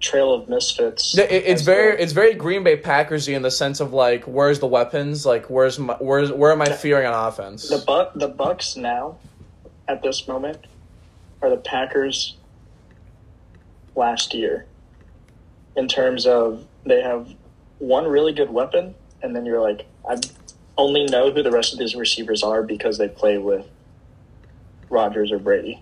[0.01, 1.17] trail of misfits.
[1.17, 1.97] It, it's very well.
[1.99, 5.79] it's very Green Bay Packersy in the sense of like where's the weapons like where's
[5.79, 7.69] my where's where am I fearing on offense?
[7.69, 9.17] the Buck the Bucs now,
[9.87, 10.65] at this moment,
[11.41, 12.35] are the Packers
[13.95, 14.65] last year.
[15.75, 17.33] In terms of they have
[17.79, 20.19] one really good weapon, and then you're like, I
[20.77, 23.67] only know who the rest of these receivers are because they play with
[24.89, 25.81] Rodgers or Brady.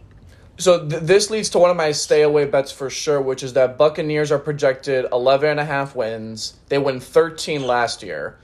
[0.59, 3.53] So th- this leads to one of my stay away bets for sure, which is
[3.53, 6.55] that Buccaneers are projected 11 and a half wins.
[6.67, 8.37] They win 13 last year.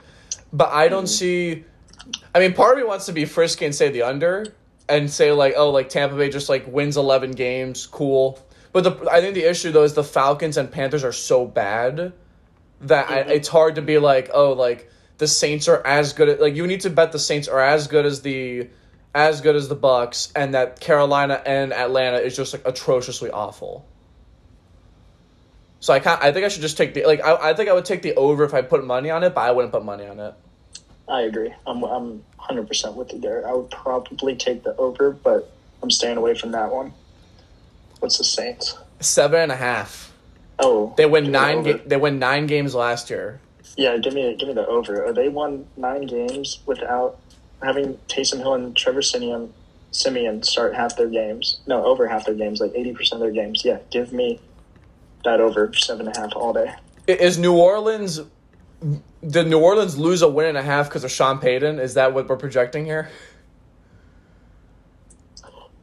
[0.51, 1.07] But I don't hmm.
[1.07, 1.65] see
[2.33, 4.45] I mean, part of me wants to be frisky and say the under
[4.87, 8.39] and say like, oh, like Tampa Bay just like wins 11 games, cool.
[8.71, 12.13] But the I think the issue though is the Falcons and Panthers are so bad
[12.81, 13.31] that I, mm-hmm.
[13.31, 16.67] it's hard to be like, oh, like the Saints are as good at like you
[16.67, 18.67] need to bet the Saints are as good as the
[19.15, 23.85] as good as the Bucs and that Carolina and Atlanta is just like atrociously awful.
[25.79, 27.73] So I can't, I think I should just take the like I, I think I
[27.73, 30.05] would take the over if I put money on it, but I wouldn't put money
[30.05, 30.33] on it.
[31.07, 31.53] I agree.
[31.65, 33.47] I'm I'm hundred percent with you there.
[33.47, 35.49] I would probably take the over, but
[35.81, 36.93] I'm staying away from that one.
[37.99, 38.77] What's the Saints?
[38.99, 40.11] Seven and a half.
[40.59, 41.57] Oh, They win the nine.
[41.59, 41.73] over.
[41.73, 43.39] Ga- they win nine games last year.
[43.77, 45.05] Yeah, give me give me the over.
[45.05, 47.19] Are they won nine games without
[47.65, 49.51] having Taysom Hill and Trevor Siemian,
[49.91, 51.59] Siemian start half their games?
[51.67, 53.63] No, over half their games, like eighty percent of their games.
[53.65, 54.39] Yeah, give me
[55.23, 56.73] that over seven and a half all day.
[57.07, 58.21] Is New Orleans?
[59.27, 61.79] Did New Orleans lose a win and a half because of Sean Payton?
[61.79, 63.09] Is that what we're projecting here?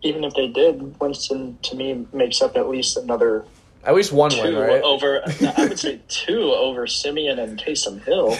[0.02, 3.44] Even if they did, Winston to me makes up at least another
[3.84, 4.82] At least one two win, right?
[4.82, 5.22] over.
[5.56, 8.30] I would say two over Siemian and Taysom Hill.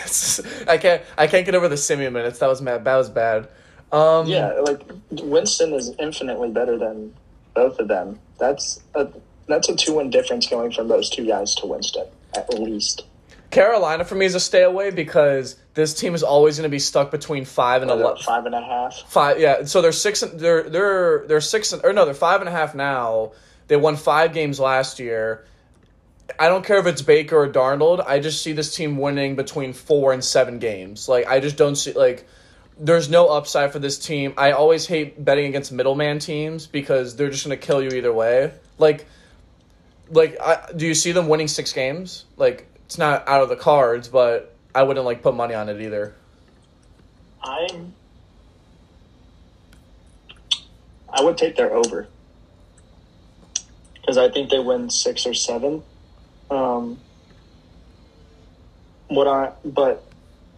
[0.68, 1.02] I can't.
[1.18, 2.38] I can't get over the Siemian minutes.
[2.38, 2.84] That was mad.
[2.84, 3.48] That was bad.
[3.90, 7.12] Um, Yeah, like Winston is infinitely better than
[7.54, 8.18] both of them.
[8.38, 9.08] That's a
[9.48, 13.04] that's a two win difference going from those two guys to Winston at least.
[13.50, 16.78] Carolina for me is a stay away because this team is always going to be
[16.78, 18.22] stuck between five and What, eleven.
[18.22, 18.94] Five and a half.
[19.08, 19.64] Five, yeah.
[19.64, 20.22] So they're six.
[20.22, 23.32] and- They're they're they're six and or no, they're five and a half now.
[23.72, 25.46] They won five games last year.
[26.38, 28.06] I don't care if it's Baker or Darnold.
[28.06, 31.08] I just see this team winning between four and seven games.
[31.08, 32.28] Like I just don't see like.
[32.78, 34.34] There's no upside for this team.
[34.36, 38.52] I always hate betting against middleman teams because they're just gonna kill you either way.
[38.76, 39.06] Like,
[40.10, 42.26] like, I, do you see them winning six games?
[42.36, 45.80] Like, it's not out of the cards, but I wouldn't like put money on it
[45.80, 46.14] either.
[47.42, 47.94] I'm.
[51.08, 52.08] I would take their over
[54.12, 55.82] because I think they win six or seven.
[56.50, 56.98] Um,
[59.08, 60.04] what I but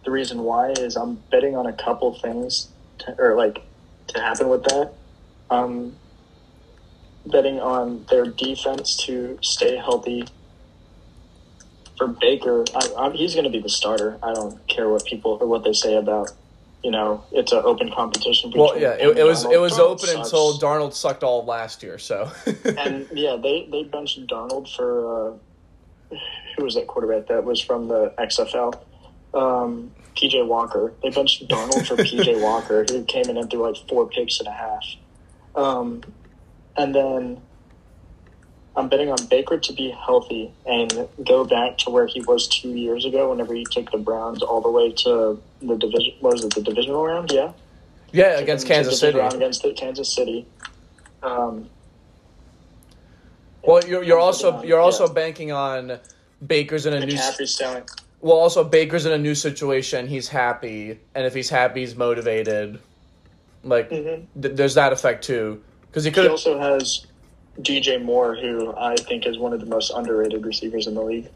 [0.03, 2.67] the reason why is I'm betting on a couple things
[2.99, 3.63] to, or like
[4.07, 4.91] to happen with that.
[5.49, 5.95] Um,
[7.27, 10.25] betting on their defense to stay healthy.
[11.97, 14.19] For Baker, I, he's going to be the starter.
[14.21, 16.29] I don't care what people or what they say about,
[16.85, 18.53] you know, it's an open competition.
[18.55, 19.53] Well, yeah, it, it was Darnold.
[19.53, 20.27] it was Darnold open sucks.
[20.27, 21.97] until Darnold sucked all last year.
[21.97, 22.31] So
[22.77, 26.17] and yeah, they they benched Darnold for uh,
[26.55, 28.79] who was that quarterback that was from the XFL?
[29.33, 30.93] Um, PJ Walker.
[31.01, 34.47] They benched Darnold for PJ Walker, who came in and threw like four picks and
[34.47, 34.85] a half.
[35.55, 36.03] Um,
[36.77, 37.41] and then
[38.77, 42.71] I'm betting on Baker to be healthy and go back to where he was two
[42.75, 43.29] years ago.
[43.29, 46.53] Whenever he took the Browns all the way to the division, what was it?
[46.53, 47.53] The divisional round, yeah
[48.11, 49.17] yeah, against took them to Kansas City.
[49.17, 50.45] round against the Kansas City.
[51.23, 51.69] Um,
[53.63, 55.13] Well, you're, you're also on- you're also yeah.
[55.13, 55.99] banking on
[56.45, 57.83] Baker's in a new McCaffrey's selling.
[58.21, 60.07] well, also Baker's in a new situation.
[60.07, 62.79] He's happy, and if he's happy, he's motivated.
[63.63, 64.25] Like Mhm.
[64.41, 66.29] th- there's that effect too, because he He could.
[66.29, 67.05] also has
[67.61, 71.29] DJ Moore, who I think is one of the most underrated receivers in the league.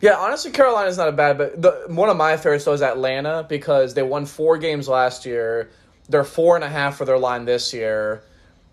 [0.00, 3.44] Yeah, honestly, Carolina's not a bad, but the, one of my favorites though is Atlanta
[3.48, 5.70] because they won four games last year.
[6.08, 8.22] They're four and a half for their line this year,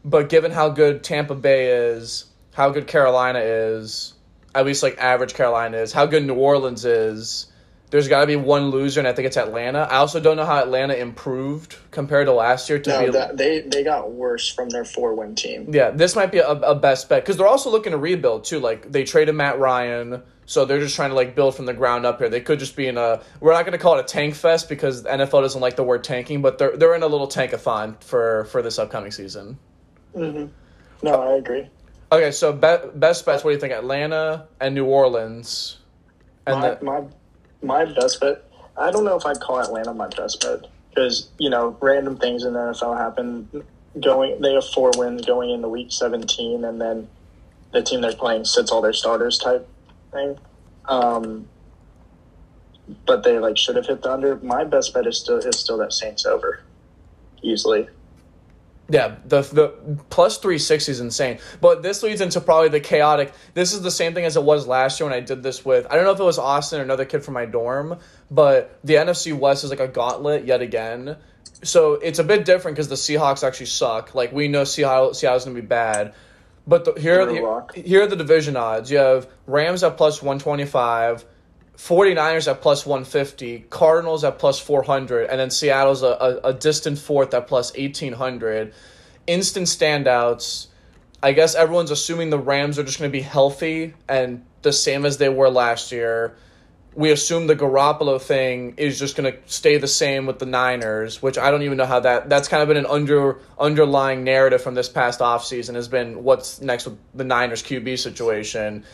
[0.04, 4.14] but given how good Tampa Bay is, how good Carolina is,
[4.54, 7.48] at least like average Carolina is, how good New Orleans is.
[7.92, 9.80] There's got to be one loser, and I think it's Atlanta.
[9.80, 13.12] I also don't know how Atlanta improved compared to last year to No, be.
[13.12, 15.68] that, they they got worse from their four win team.
[15.72, 18.60] Yeah, this might be a, a best bet because they're also looking to rebuild too.
[18.60, 22.06] Like they traded Matt Ryan, so they're just trying to like build from the ground
[22.06, 22.28] up here.
[22.28, 23.22] They could just be in a.
[23.40, 25.84] We're not going to call it a tank fest because the NFL doesn't like the
[25.84, 29.58] word tanking, but they're they're in a little tankathon for for this upcoming season.
[30.14, 30.46] hmm
[31.04, 31.70] No, I agree.
[32.12, 33.44] Okay, so be, best bets.
[33.44, 33.74] What do you think?
[33.74, 35.78] Atlanta and New Orleans,
[36.48, 37.02] and my, the, my
[37.62, 38.44] my best bet.
[38.78, 42.44] I don't know if I'd call Atlanta my best bet because you know random things
[42.44, 43.64] in the NFL happen.
[44.00, 47.08] Going, they have four wins going into week seventeen, and then
[47.72, 49.70] the team they're playing sits all their starters type
[50.12, 50.38] thing.
[50.86, 51.48] Um,
[53.06, 54.36] but they like should have hit the under.
[54.38, 56.62] My best bet is still is still that Saints over,
[57.42, 57.88] easily.
[58.88, 59.68] Yeah, the the
[60.10, 61.40] plus three sixty is insane.
[61.60, 63.34] But this leads into probably the chaotic.
[63.56, 65.88] This is the same thing as it was last year when I did this with.
[65.90, 67.98] I don't know if it was Austin or another kid from my dorm,
[68.30, 71.18] but the NFC West is like a gauntlet yet again.
[71.64, 74.14] So it's a bit different because the Seahawks actually suck.
[74.14, 76.14] Like we know Seattle Seattle's gonna be bad.
[76.68, 78.92] But the, here are the here are the division odds.
[78.92, 81.26] You have Rams at plus one twenty five.
[81.78, 86.98] 49ers at plus 150, Cardinals at plus 400, and then Seattle's a, a, a distant
[86.98, 88.74] fourth at plus 1800.
[89.28, 90.68] Instant standouts.
[91.22, 95.06] I guess everyone's assuming the Rams are just going to be healthy and the same
[95.06, 96.36] as they were last year.
[96.94, 101.22] We assume the Garoppolo thing is just going to stay the same with the Niners,
[101.22, 104.62] which I don't even know how that that's kind of been an under underlying narrative
[104.62, 108.86] from this past offseason has been what's next with the Niners QB situation.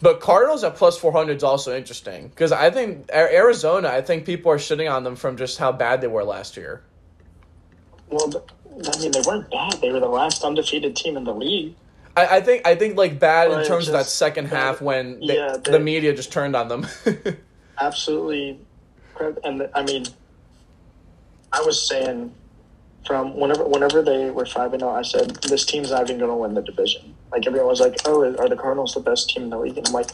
[0.00, 4.52] But Cardinals at plus 400 is also interesting because I think Arizona, I think people
[4.52, 6.82] are shitting on them from just how bad they were last year.
[8.08, 9.80] Well, I mean they weren't bad.
[9.80, 11.74] They were the last undefeated team in the league.
[12.16, 14.80] I, I think I think like bad in But terms of that just- second half
[14.80, 16.86] when they, yeah, the media just turned on them.
[17.80, 18.60] absolutely.
[19.42, 20.06] And I mean,
[21.52, 22.32] I was saying
[23.04, 26.30] from whenever whenever they were five and zero, I said this team's not even going
[26.30, 27.14] to win the division.
[27.30, 29.86] Like everyone was like, "Oh, are the Cardinals the best team in the league?" And
[29.86, 30.10] I'm like,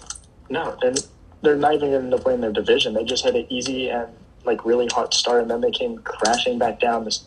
[0.49, 0.95] "No, they're
[1.43, 2.95] they're not even going to end in their division.
[2.95, 4.09] They just had an easy and
[4.45, 7.25] like really hot start, and then they came crashing back down this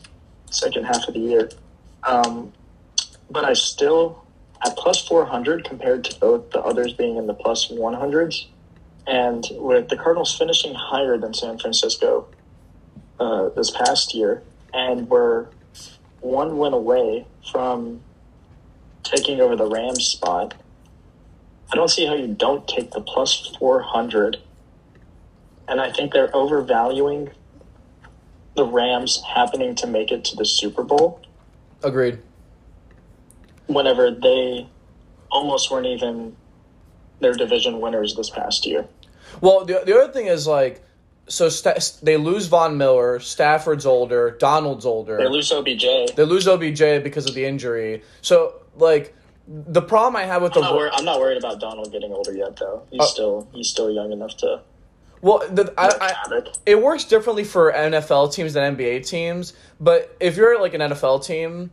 [0.50, 1.50] second half of the year."
[2.04, 2.54] Um,
[3.30, 4.24] but I still
[4.66, 7.94] at plus four hundred compared to both the others being in the plus plus one
[7.94, 8.48] hundreds
[9.08, 12.28] and with the Cardinals finishing higher than San Francisco
[13.20, 15.50] uh, this past year, and were
[16.20, 18.02] one win away from
[19.08, 20.54] taking over the Rams spot,
[21.72, 24.38] I don't see how you don't take the plus 400.
[25.68, 27.30] And I think they're overvaluing
[28.56, 31.22] the Rams happening to make it to the Super Bowl
[31.84, 32.20] Agreed.
[33.68, 34.68] whenever they
[35.30, 36.36] almost weren't even
[37.20, 38.88] their division winners this past year.
[39.42, 40.82] Well, the, the other thing is like,
[41.28, 45.18] so sta they lose Von Miller, Stafford's older, Donald's older.
[45.18, 46.16] They lose OBJ.
[46.16, 48.04] They lose OBJ because of the injury.
[48.22, 49.16] So like,
[49.48, 52.12] the problem I have with the I'm not, wor- I'm not worried about Donald getting
[52.12, 52.84] older yet, though.
[52.92, 54.62] He's Uh, still he's still young enough to
[55.22, 59.54] well, the, I, I, it works differently for NFL teams than NBA teams.
[59.80, 61.72] But if you're like an NFL team,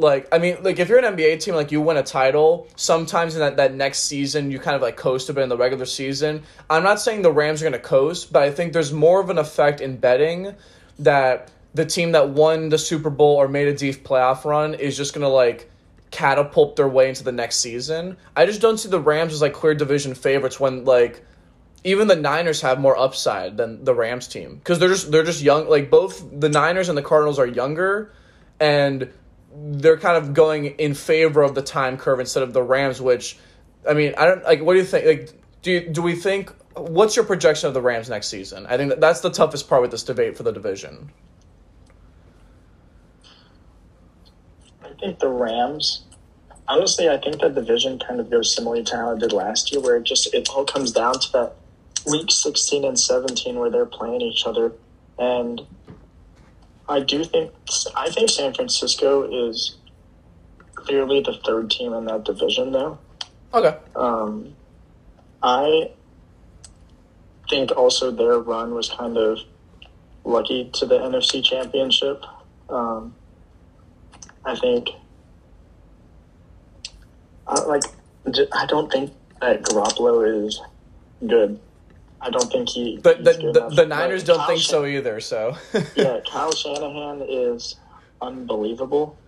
[0.00, 3.34] like I mean, like if you're an NBA team, like you win a title, sometimes
[3.34, 5.86] in that, that next season you kind of like coast a bit in the regular
[5.86, 6.42] season.
[6.68, 9.38] I'm not saying the Rams are gonna coast, but I think there's more of an
[9.38, 10.54] effect in betting
[10.98, 14.96] that the team that won the Super Bowl or made a deep playoff run is
[14.96, 15.70] just gonna like
[16.10, 18.16] catapult their way into the next season.
[18.34, 21.24] I just don't see the Rams as like clear division favorites when like
[21.84, 25.42] even the Niners have more upside than the Rams team because they're just they're just
[25.42, 25.68] young.
[25.68, 28.12] Like both the Niners and the Cardinals are younger,
[28.58, 29.10] and
[29.52, 33.00] they're kind of going in favor of the time curve instead of the Rams.
[33.00, 33.38] Which,
[33.88, 34.60] I mean, I don't like.
[34.62, 35.06] What do you think?
[35.06, 36.52] Like, do you, do we think?
[36.76, 38.66] What's your projection of the Rams next season?
[38.66, 41.10] I think that that's the toughest part with this debate for the division.
[44.82, 46.04] I think the Rams.
[46.68, 49.80] Honestly, I think that division kind of goes similar to how it did last year,
[49.80, 51.56] where it just it all comes down to that
[52.06, 54.72] week sixteen and seventeen where they're playing each other,
[55.18, 55.62] and
[56.90, 57.52] I do think
[57.94, 59.76] I think San Francisco is
[60.74, 62.98] clearly the third team in that division, though.
[63.54, 63.76] Okay.
[63.94, 64.56] Um,
[65.40, 65.92] I
[67.48, 69.38] think also their run was kind of
[70.24, 72.24] lucky to the NFC Championship.
[72.68, 73.14] Um,
[74.44, 74.88] I think,
[77.46, 77.84] I, like,
[78.52, 80.60] I don't think that Garoppolo is
[81.24, 81.60] good.
[82.22, 82.94] I don't think he.
[82.96, 85.20] He's the, the, the Niners But don't Kyle think Shan- so either.
[85.20, 85.56] So
[85.96, 87.76] yeah, Kyle Shanahan is
[88.20, 89.18] unbelievable.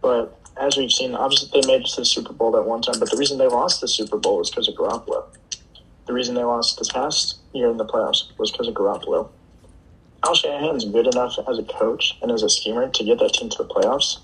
[0.00, 2.98] But as we've seen, obviously they made it to the Super Bowl that one time.
[2.98, 5.24] But the reason they lost the Super Bowl was because of Garoppolo.
[6.06, 9.28] The reason they lost this past year in the playoffs was because of Garoppolo.
[10.22, 13.50] Kyle Shanahan's good enough as a coach and as a schemer to get that team
[13.50, 14.18] to the playoffs,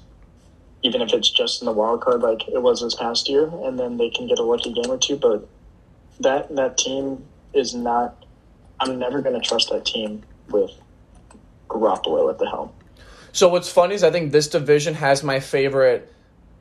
[0.82, 3.78] even if it's just in the wild card like it was this past year, and
[3.78, 5.16] then they can get a lucky game or two.
[5.16, 5.46] But
[6.20, 8.24] that that team is not.
[8.80, 10.70] I'm never going to trust that team with
[11.68, 12.70] Garoppolo at the helm.
[13.32, 16.12] So what's funny is I think this division has my favorite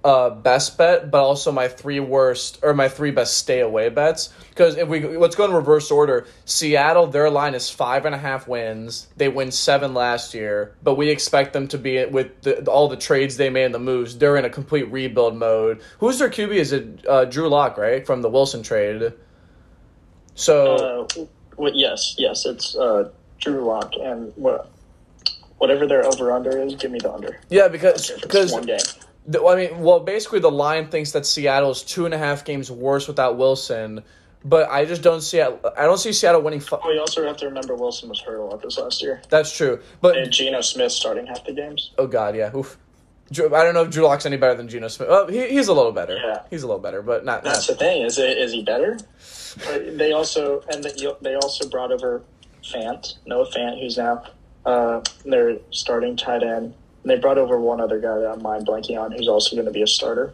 [0.04, 4.34] uh, best bet, but also my three worst or my three best stay away bets.
[4.50, 8.18] Because if we let's go in reverse order, Seattle their line is five and a
[8.18, 9.08] half wins.
[9.16, 12.98] They win seven last year, but we expect them to be with the, all the
[12.98, 14.18] trades they made and the moves.
[14.18, 15.82] They're in a complete rebuild mode.
[16.00, 16.54] Who's their QB?
[16.54, 19.14] Is it uh, Drew Lock, right, from the Wilson trade?
[20.36, 21.26] So Uh,
[21.56, 23.10] what, yes, yes, it's uh,
[23.40, 24.70] Drew Lock, and what,
[25.58, 27.40] whatever their over under is, give me the under.
[27.50, 28.80] yeah, because because one game.
[29.28, 32.44] The- I mean, well, basically, the line thinks that Seattle is two and a half
[32.46, 34.04] games worse without Wilson,
[34.44, 35.40] but I just don't see.
[35.42, 36.60] I don't see Seattle winning.
[36.60, 39.22] Fi- Well, you also have to remember Wilson was hurt a lot this last year.
[39.30, 41.92] That's true, but And Geno Smith starting half the games.
[41.98, 42.56] oh god, yeah.
[42.56, 42.78] Oof.
[43.32, 45.08] Drew, I don't know if Drew Lock's any better than Geno Smith.
[45.10, 46.18] Oh, he, he's a little better.
[46.18, 46.42] Yeah.
[46.50, 47.44] He's a little better, but not.
[47.44, 48.02] That's not the thing.
[48.02, 48.98] Is it is he better?
[49.66, 52.24] But they also and they, they also brought over
[52.64, 54.24] Fant, Noah Fant, who's now
[54.66, 56.74] uh, their starting tight end.
[57.04, 59.66] And they brought over one other guy that I'm mind blanking on, who's also going
[59.66, 60.34] to be a starter.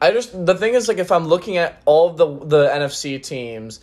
[0.00, 3.22] I just the thing is like if I'm looking at all of the the NFC
[3.22, 3.80] teams,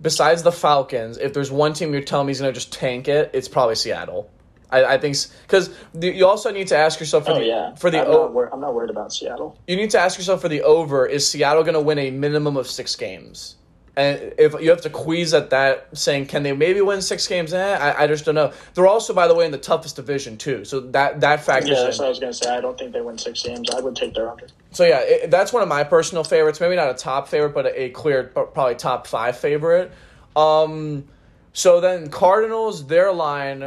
[0.00, 3.30] besides the Falcons, if there's one team you're telling me is gonna just tank it,
[3.34, 4.30] it's probably Seattle.
[4.70, 5.70] I, I think because
[6.00, 8.32] you also need to ask yourself for Oh the yeah, for the I'm, o- not
[8.32, 9.58] wor- I'm not worried about Seattle.
[9.66, 12.56] you need to ask yourself for the over is Seattle going to win a minimum
[12.56, 13.56] of six games?
[13.98, 17.54] And if you have to queeze at that, saying can they maybe win six games?
[17.54, 18.52] Eh, I, I just don't know.
[18.74, 21.84] They're also, by the way, in the toughest division too, so that that factors Yeah,
[21.84, 22.02] that's in.
[22.02, 22.54] what I was going to say.
[22.54, 23.70] I don't think they win six games.
[23.70, 24.48] I would take their under.
[24.72, 26.60] So yeah, it, that's one of my personal favorites.
[26.60, 29.90] Maybe not a top favorite, but a, a clear, probably top five favorite.
[30.36, 31.06] Um,
[31.54, 33.60] so then Cardinals, their line,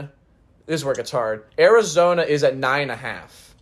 [0.67, 1.43] this is where it gets hard.
[1.57, 3.55] Arizona is at nine and a half.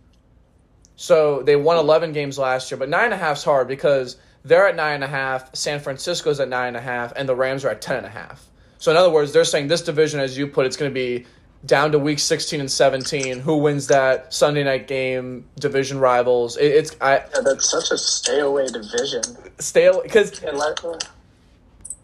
[0.96, 4.66] So they won eleven games last year, but nine and a half's hard because they're
[4.66, 5.54] at nine and a half.
[5.54, 8.10] San Francisco's at nine and a half, and the Rams are at ten and a
[8.10, 8.46] half.
[8.78, 11.26] So in other words, they're saying this division, as you put, it's going to be
[11.66, 13.40] down to week sixteen and seventeen.
[13.40, 15.48] Who wins that Sunday night game?
[15.58, 16.56] Division rivals.
[16.56, 19.22] It, it's I Yeah, that's such a stay away division.
[19.58, 20.96] stay because And like, uh,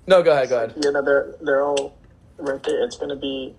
[0.07, 0.23] no.
[0.23, 0.49] Go ahead.
[0.49, 0.75] Go ahead.
[0.83, 1.97] you know, they're they're all
[2.39, 2.85] right there.
[2.85, 3.55] It's going to be.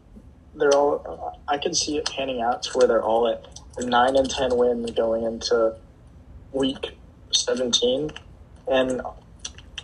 [0.54, 1.34] They're all.
[1.48, 3.46] Uh, I can see it panning out to where they're all at
[3.80, 5.76] nine and ten wins going into
[6.52, 6.98] week
[7.32, 8.12] seventeen,
[8.68, 9.02] and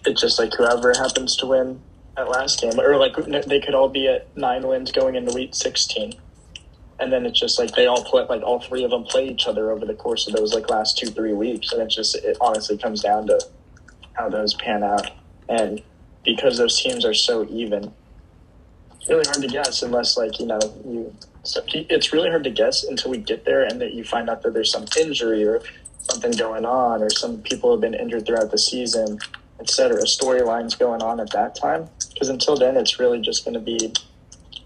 [0.05, 1.81] it's just like whoever happens to win
[2.17, 3.15] that last game, or like
[3.45, 6.13] they could all be at nine wins going into week sixteen.
[6.99, 9.47] And then it's just like they all play, like all three of them play each
[9.47, 12.37] other over the course of those like last two three weeks, and it's just it
[12.39, 13.39] honestly comes down to
[14.13, 15.09] how those pan out,
[15.49, 15.81] and
[16.23, 17.91] because those teams are so even,
[18.93, 21.15] it's really hard to guess unless like you know you.
[21.43, 24.43] So it's really hard to guess until we get there, and that you find out
[24.43, 25.63] that there's some injury or
[26.09, 29.19] something going on, or some people have been injured throughout the season,
[29.59, 30.01] etc.
[30.03, 33.93] Storylines going on at that time, because until then, it's really just going to be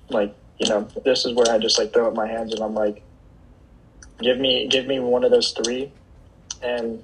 [0.09, 2.73] like you know this is where I just like throw up my hands and I'm
[2.73, 3.01] like,
[4.21, 5.91] give me give me one of those three,
[6.61, 7.03] and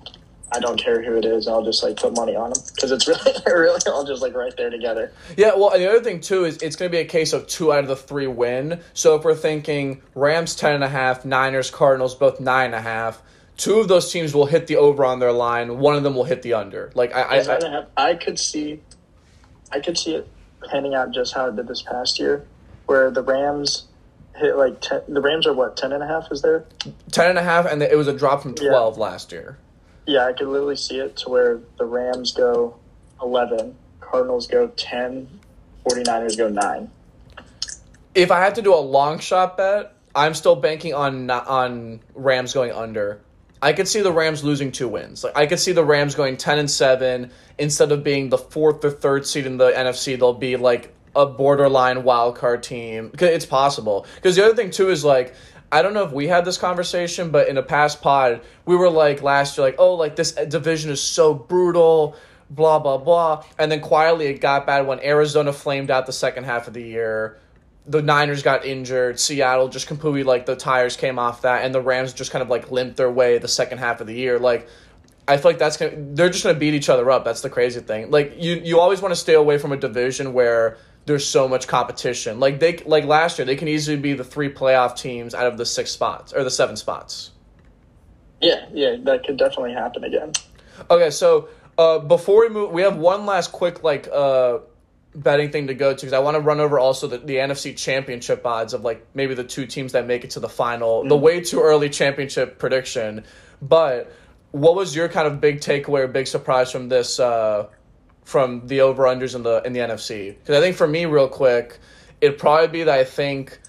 [0.53, 1.47] I don't care who it is.
[1.47, 4.55] I'll just like put money on them because it's really, really all just like right
[4.57, 5.11] there together.
[5.37, 7.47] Yeah, well, and the other thing too is it's going to be a case of
[7.47, 8.81] two out of the three win.
[8.93, 12.81] So if we're thinking Rams ten and a half, Niners, Cardinals both nine and a
[12.81, 13.21] half,
[13.61, 15.77] two of those teams will hit the over on their line.
[15.77, 16.91] One of them will hit the under.
[16.95, 18.81] Like I, I, I I could see,
[19.71, 20.27] I could see it
[20.67, 22.47] panning out just how it did this past year,
[22.87, 23.85] where the Rams
[24.35, 26.65] hit like ten, the Rams are what ten and a half is there?
[27.11, 28.69] ten and a half, and it was a drop from Yeah.
[28.69, 29.59] twelve last year.
[30.07, 32.77] Yeah, I could literally see it to where the Rams go
[33.21, 35.29] eleven, Cardinals go 10,
[35.85, 36.89] 49ers go nine.
[38.15, 42.53] If I had to do a long shot bet, I'm still banking on on Rams
[42.53, 43.21] going under.
[43.61, 45.23] I could see the Rams losing two wins.
[45.23, 48.83] Like I could see the Rams going ten and seven instead of being the fourth
[48.83, 50.17] or third seed in the NFC.
[50.17, 53.11] They'll be like a borderline wild card team.
[53.19, 54.05] It's possible.
[54.15, 55.35] Because the other thing too is like
[55.71, 58.89] I don't know if we had this conversation, but in a past pod we were
[58.89, 62.15] like last year, like oh like this uh, division is so brutal.
[62.49, 63.43] blah blah blah.
[63.59, 66.81] And then quietly it got bad when Arizona flamed out the second half of the
[66.83, 67.39] year.
[67.87, 69.19] The Niners got injured.
[69.19, 72.49] Seattle just completely like the tires came off that, and the Rams just kind of
[72.49, 74.37] like limped their way the second half of the year.
[74.39, 74.67] Like
[75.27, 77.25] I feel like that's gonna they're just gonna beat each other up.
[77.25, 78.11] That's the crazy thing.
[78.11, 81.67] Like you you always want to stay away from a division where there's so much
[81.67, 82.39] competition.
[82.39, 85.57] Like they like last year, they can easily be the three playoff teams out of
[85.57, 87.31] the six spots or the seven spots.
[88.41, 90.33] Yeah, yeah, that could definitely happen again.
[90.89, 94.59] Okay, so uh, before we move, we have one last quick like uh,
[95.13, 97.75] betting thing to go to because I want to run over also the, the NFC
[97.75, 101.03] Championship odds of like maybe the two teams that make it to the final.
[101.03, 101.09] Mm.
[101.09, 103.23] The way too early championship prediction,
[103.61, 104.13] but
[104.51, 107.19] what was your kind of big takeaway or big surprise from this?
[107.19, 107.67] Uh,
[108.23, 111.27] from the over unders in the in the NFC because I think for me, real
[111.27, 111.79] quick,
[112.21, 113.59] it'd probably be that I think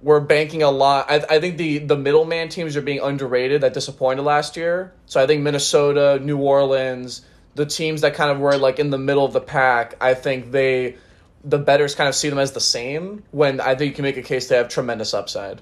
[0.00, 1.10] we're banking a lot.
[1.10, 3.60] I, I think the the middleman teams are being underrated.
[3.60, 4.94] That disappointed last year.
[5.06, 7.22] So I think Minnesota, New Orleans,
[7.58, 9.96] the teams that kind of were like in the middle of the pack.
[10.00, 10.96] I think they
[11.44, 13.24] the betters kind of see them as the same.
[13.32, 15.60] When I think you can make a case they have tremendous upside.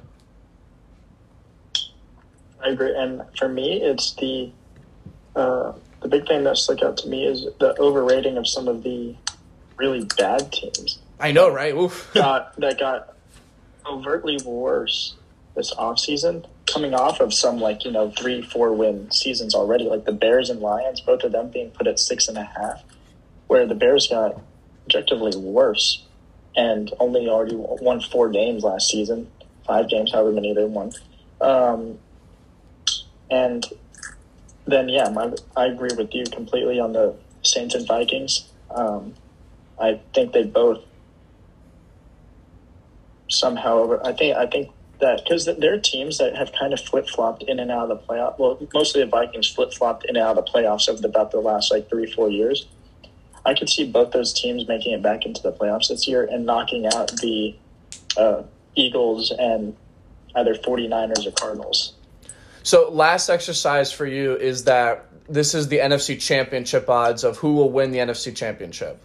[2.62, 4.53] I agree, and for me, it's the
[5.34, 5.72] uh,
[6.03, 9.16] the big thing that stuck out to me is the overrating of some of the
[9.76, 10.99] really bad teams.
[11.18, 11.74] I know, right?
[11.74, 12.11] Oof.
[12.12, 13.16] got, that got
[13.86, 15.14] overtly worse
[15.55, 19.85] this offseason, coming off of some like, you know, three, four win seasons already.
[19.85, 22.83] Like the Bears and Lions, both of them being put at six and a half,
[23.47, 24.41] where the Bears got
[24.85, 26.05] objectively worse
[26.57, 29.31] and only already won four games last season,
[29.67, 30.93] five games, however many they won.
[31.41, 31.99] Um,
[33.31, 33.67] and
[34.67, 38.49] then yeah, my, I agree with you completely on the Saints and Vikings.
[38.71, 39.14] Um,
[39.81, 40.83] I think they both
[43.29, 43.79] somehow.
[43.79, 47.09] over I think I think that because there are teams that have kind of flip
[47.09, 48.38] flopped in and out of the playoff.
[48.38, 51.40] Well, mostly the Vikings flip flopped in and out of the playoffs over about the
[51.40, 52.66] last like three four years.
[53.44, 56.44] I could see both those teams making it back into the playoffs this year and
[56.44, 57.57] knocking out the
[58.16, 58.42] uh,
[58.74, 59.76] Eagles and
[60.34, 61.94] either 49ers or Cardinals.
[62.64, 67.55] So last exercise for you is that this is the NFC Championship odds of who
[67.55, 69.03] will win the NFC Championship.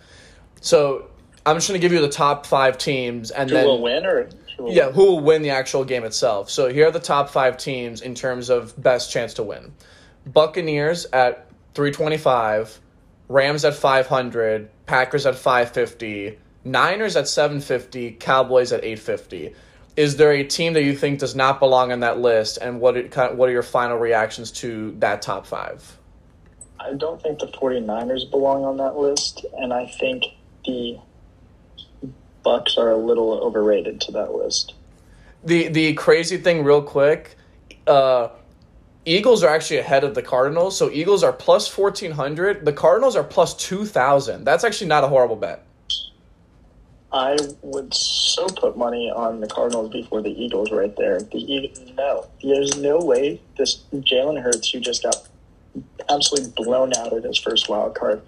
[0.61, 1.07] So
[1.45, 4.05] I'm just going to give you the top five teams, and who then will win
[4.05, 6.49] or will yeah, who will win the actual game itself.
[6.49, 9.73] So here are the top five teams in terms of best chance to win:
[10.25, 12.79] Buccaneers at 325,
[13.29, 19.55] Rams at 500, Packers at 550, Niners at 750, Cowboys at 850
[19.97, 22.97] is there a team that you think does not belong on that list, and what
[22.97, 25.97] are, what are your final reactions to that top five?
[26.79, 30.23] I don't think the 49ers belong on that list, and I think
[30.65, 30.97] the
[32.45, 34.73] Bucs are a little overrated to that list.
[35.43, 37.35] The the crazy thing, real quick,
[37.87, 38.29] uh,
[39.05, 40.77] Eagles are actually ahead of the Cardinals.
[40.77, 42.65] So Eagles are plus fourteen hundred.
[42.65, 44.43] The Cardinals are plus two thousand.
[44.43, 45.65] That's actually not a horrible bet.
[47.13, 51.19] I would so put money on the Cardinals before the Eagles right there.
[51.19, 55.27] The no, there's no way this Jalen Hurts, who just got
[56.09, 58.21] absolutely blown out of his first wild card,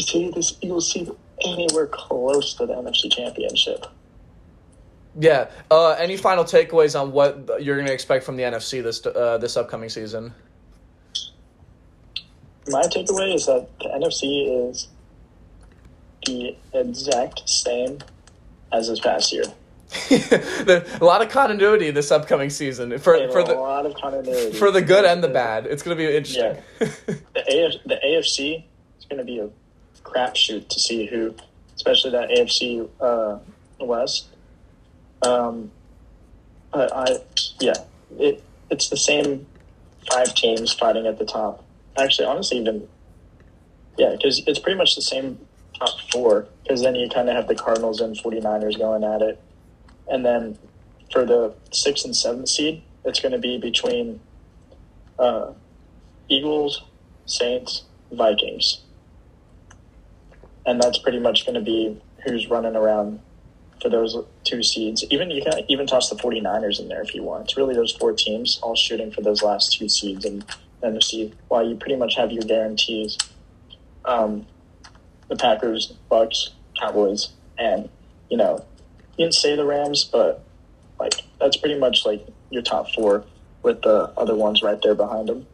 [0.00, 3.86] see this Eagles team anywhere close to the NFC Championship.
[5.18, 5.48] Yeah.
[5.70, 9.38] Uh, any final takeaways on what you're going to expect from the NFC this uh,
[9.38, 10.32] this upcoming season?
[12.68, 14.88] My takeaway is that the NFC is
[16.26, 17.98] the exact same
[18.72, 19.44] as this past year.
[20.10, 24.82] a lot of continuity this upcoming season for for the lot of continuity for the
[24.82, 25.66] good and the bad.
[25.66, 26.56] It's going to be interesting.
[26.80, 26.88] Yeah.
[27.34, 28.64] the AF, the AFC
[28.98, 29.48] is going to be a
[30.16, 31.34] crapshoot to see who,
[31.74, 33.38] especially that AFC uh,
[33.80, 34.28] West.
[35.22, 35.70] Um,
[36.72, 37.18] but I
[37.60, 37.74] yeah,
[38.18, 39.46] it it's the same
[40.10, 41.64] five teams fighting at the top.
[41.98, 42.88] Actually, honestly, even
[43.98, 45.38] yeah, because it's pretty much the same
[45.78, 49.40] top four because then you kind of have the Cardinals and 49ers going at it.
[50.08, 50.58] And then
[51.12, 54.20] for the sixth and seventh seed, it's going to be between
[55.18, 55.52] uh,
[56.28, 56.82] Eagles,
[57.26, 58.85] Saints, Vikings.
[60.66, 63.20] And that's pretty much going to be who's running around
[63.80, 65.04] for those two seeds.
[65.10, 67.44] Even you can even toss the 49ers in there if you want.
[67.44, 70.44] It's really those four teams all shooting for those last two seeds and
[70.82, 71.32] NFC.
[71.48, 73.16] While you pretty much have your guarantees.
[74.04, 74.46] Um,
[75.28, 77.88] the Packers, Bucs, Cowboys, and
[78.30, 78.64] you know,
[79.16, 80.44] you didn't say the Rams, but
[80.98, 83.24] like that's pretty much like your top four
[83.62, 85.46] with the other ones right there behind them.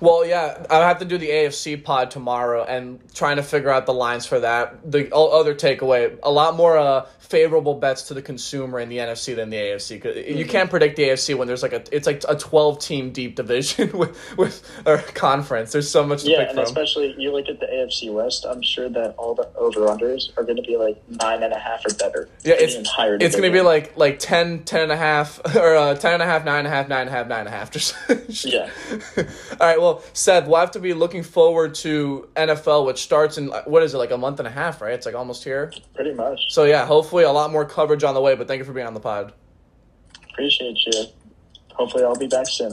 [0.00, 3.86] Well, yeah, I have to do the AFC pod tomorrow and trying to figure out
[3.86, 4.90] the lines for that.
[4.90, 9.34] The other takeaway, a lot more uh, favorable bets to the consumer in the NFC
[9.34, 9.98] than the AFC.
[10.00, 13.10] 'Cause You can't predict the AFC when there's like a it's like a 12 team
[13.10, 15.72] deep division with with or conference.
[15.72, 16.64] There's so much to Yeah, and from.
[16.64, 18.44] especially you look at the AFC West.
[18.48, 21.58] I'm sure that all the over unders are going to be like nine and a
[21.58, 22.28] half or better.
[22.44, 25.94] Yeah, it's it's going to be like like 10, 10 and a half or uh,
[25.94, 27.70] 10 and a half, and a half, 9 and a half, 9 and a half.
[27.70, 27.94] Just
[28.44, 28.68] Yeah.
[29.16, 29.24] All
[29.66, 33.62] right, well, Seth, we'll have to be looking forward to NFL, which starts in uh,
[33.64, 34.92] what is it, like a month and a half, right?
[34.94, 35.72] It's like almost here.
[35.94, 36.40] pretty much.
[36.48, 38.34] So yeah, hopefully a lot more coverage on the way.
[38.34, 39.32] But thank you for being on the pod.
[40.30, 41.04] Appreciate you.
[41.72, 42.72] Hopefully, I'll be back soon.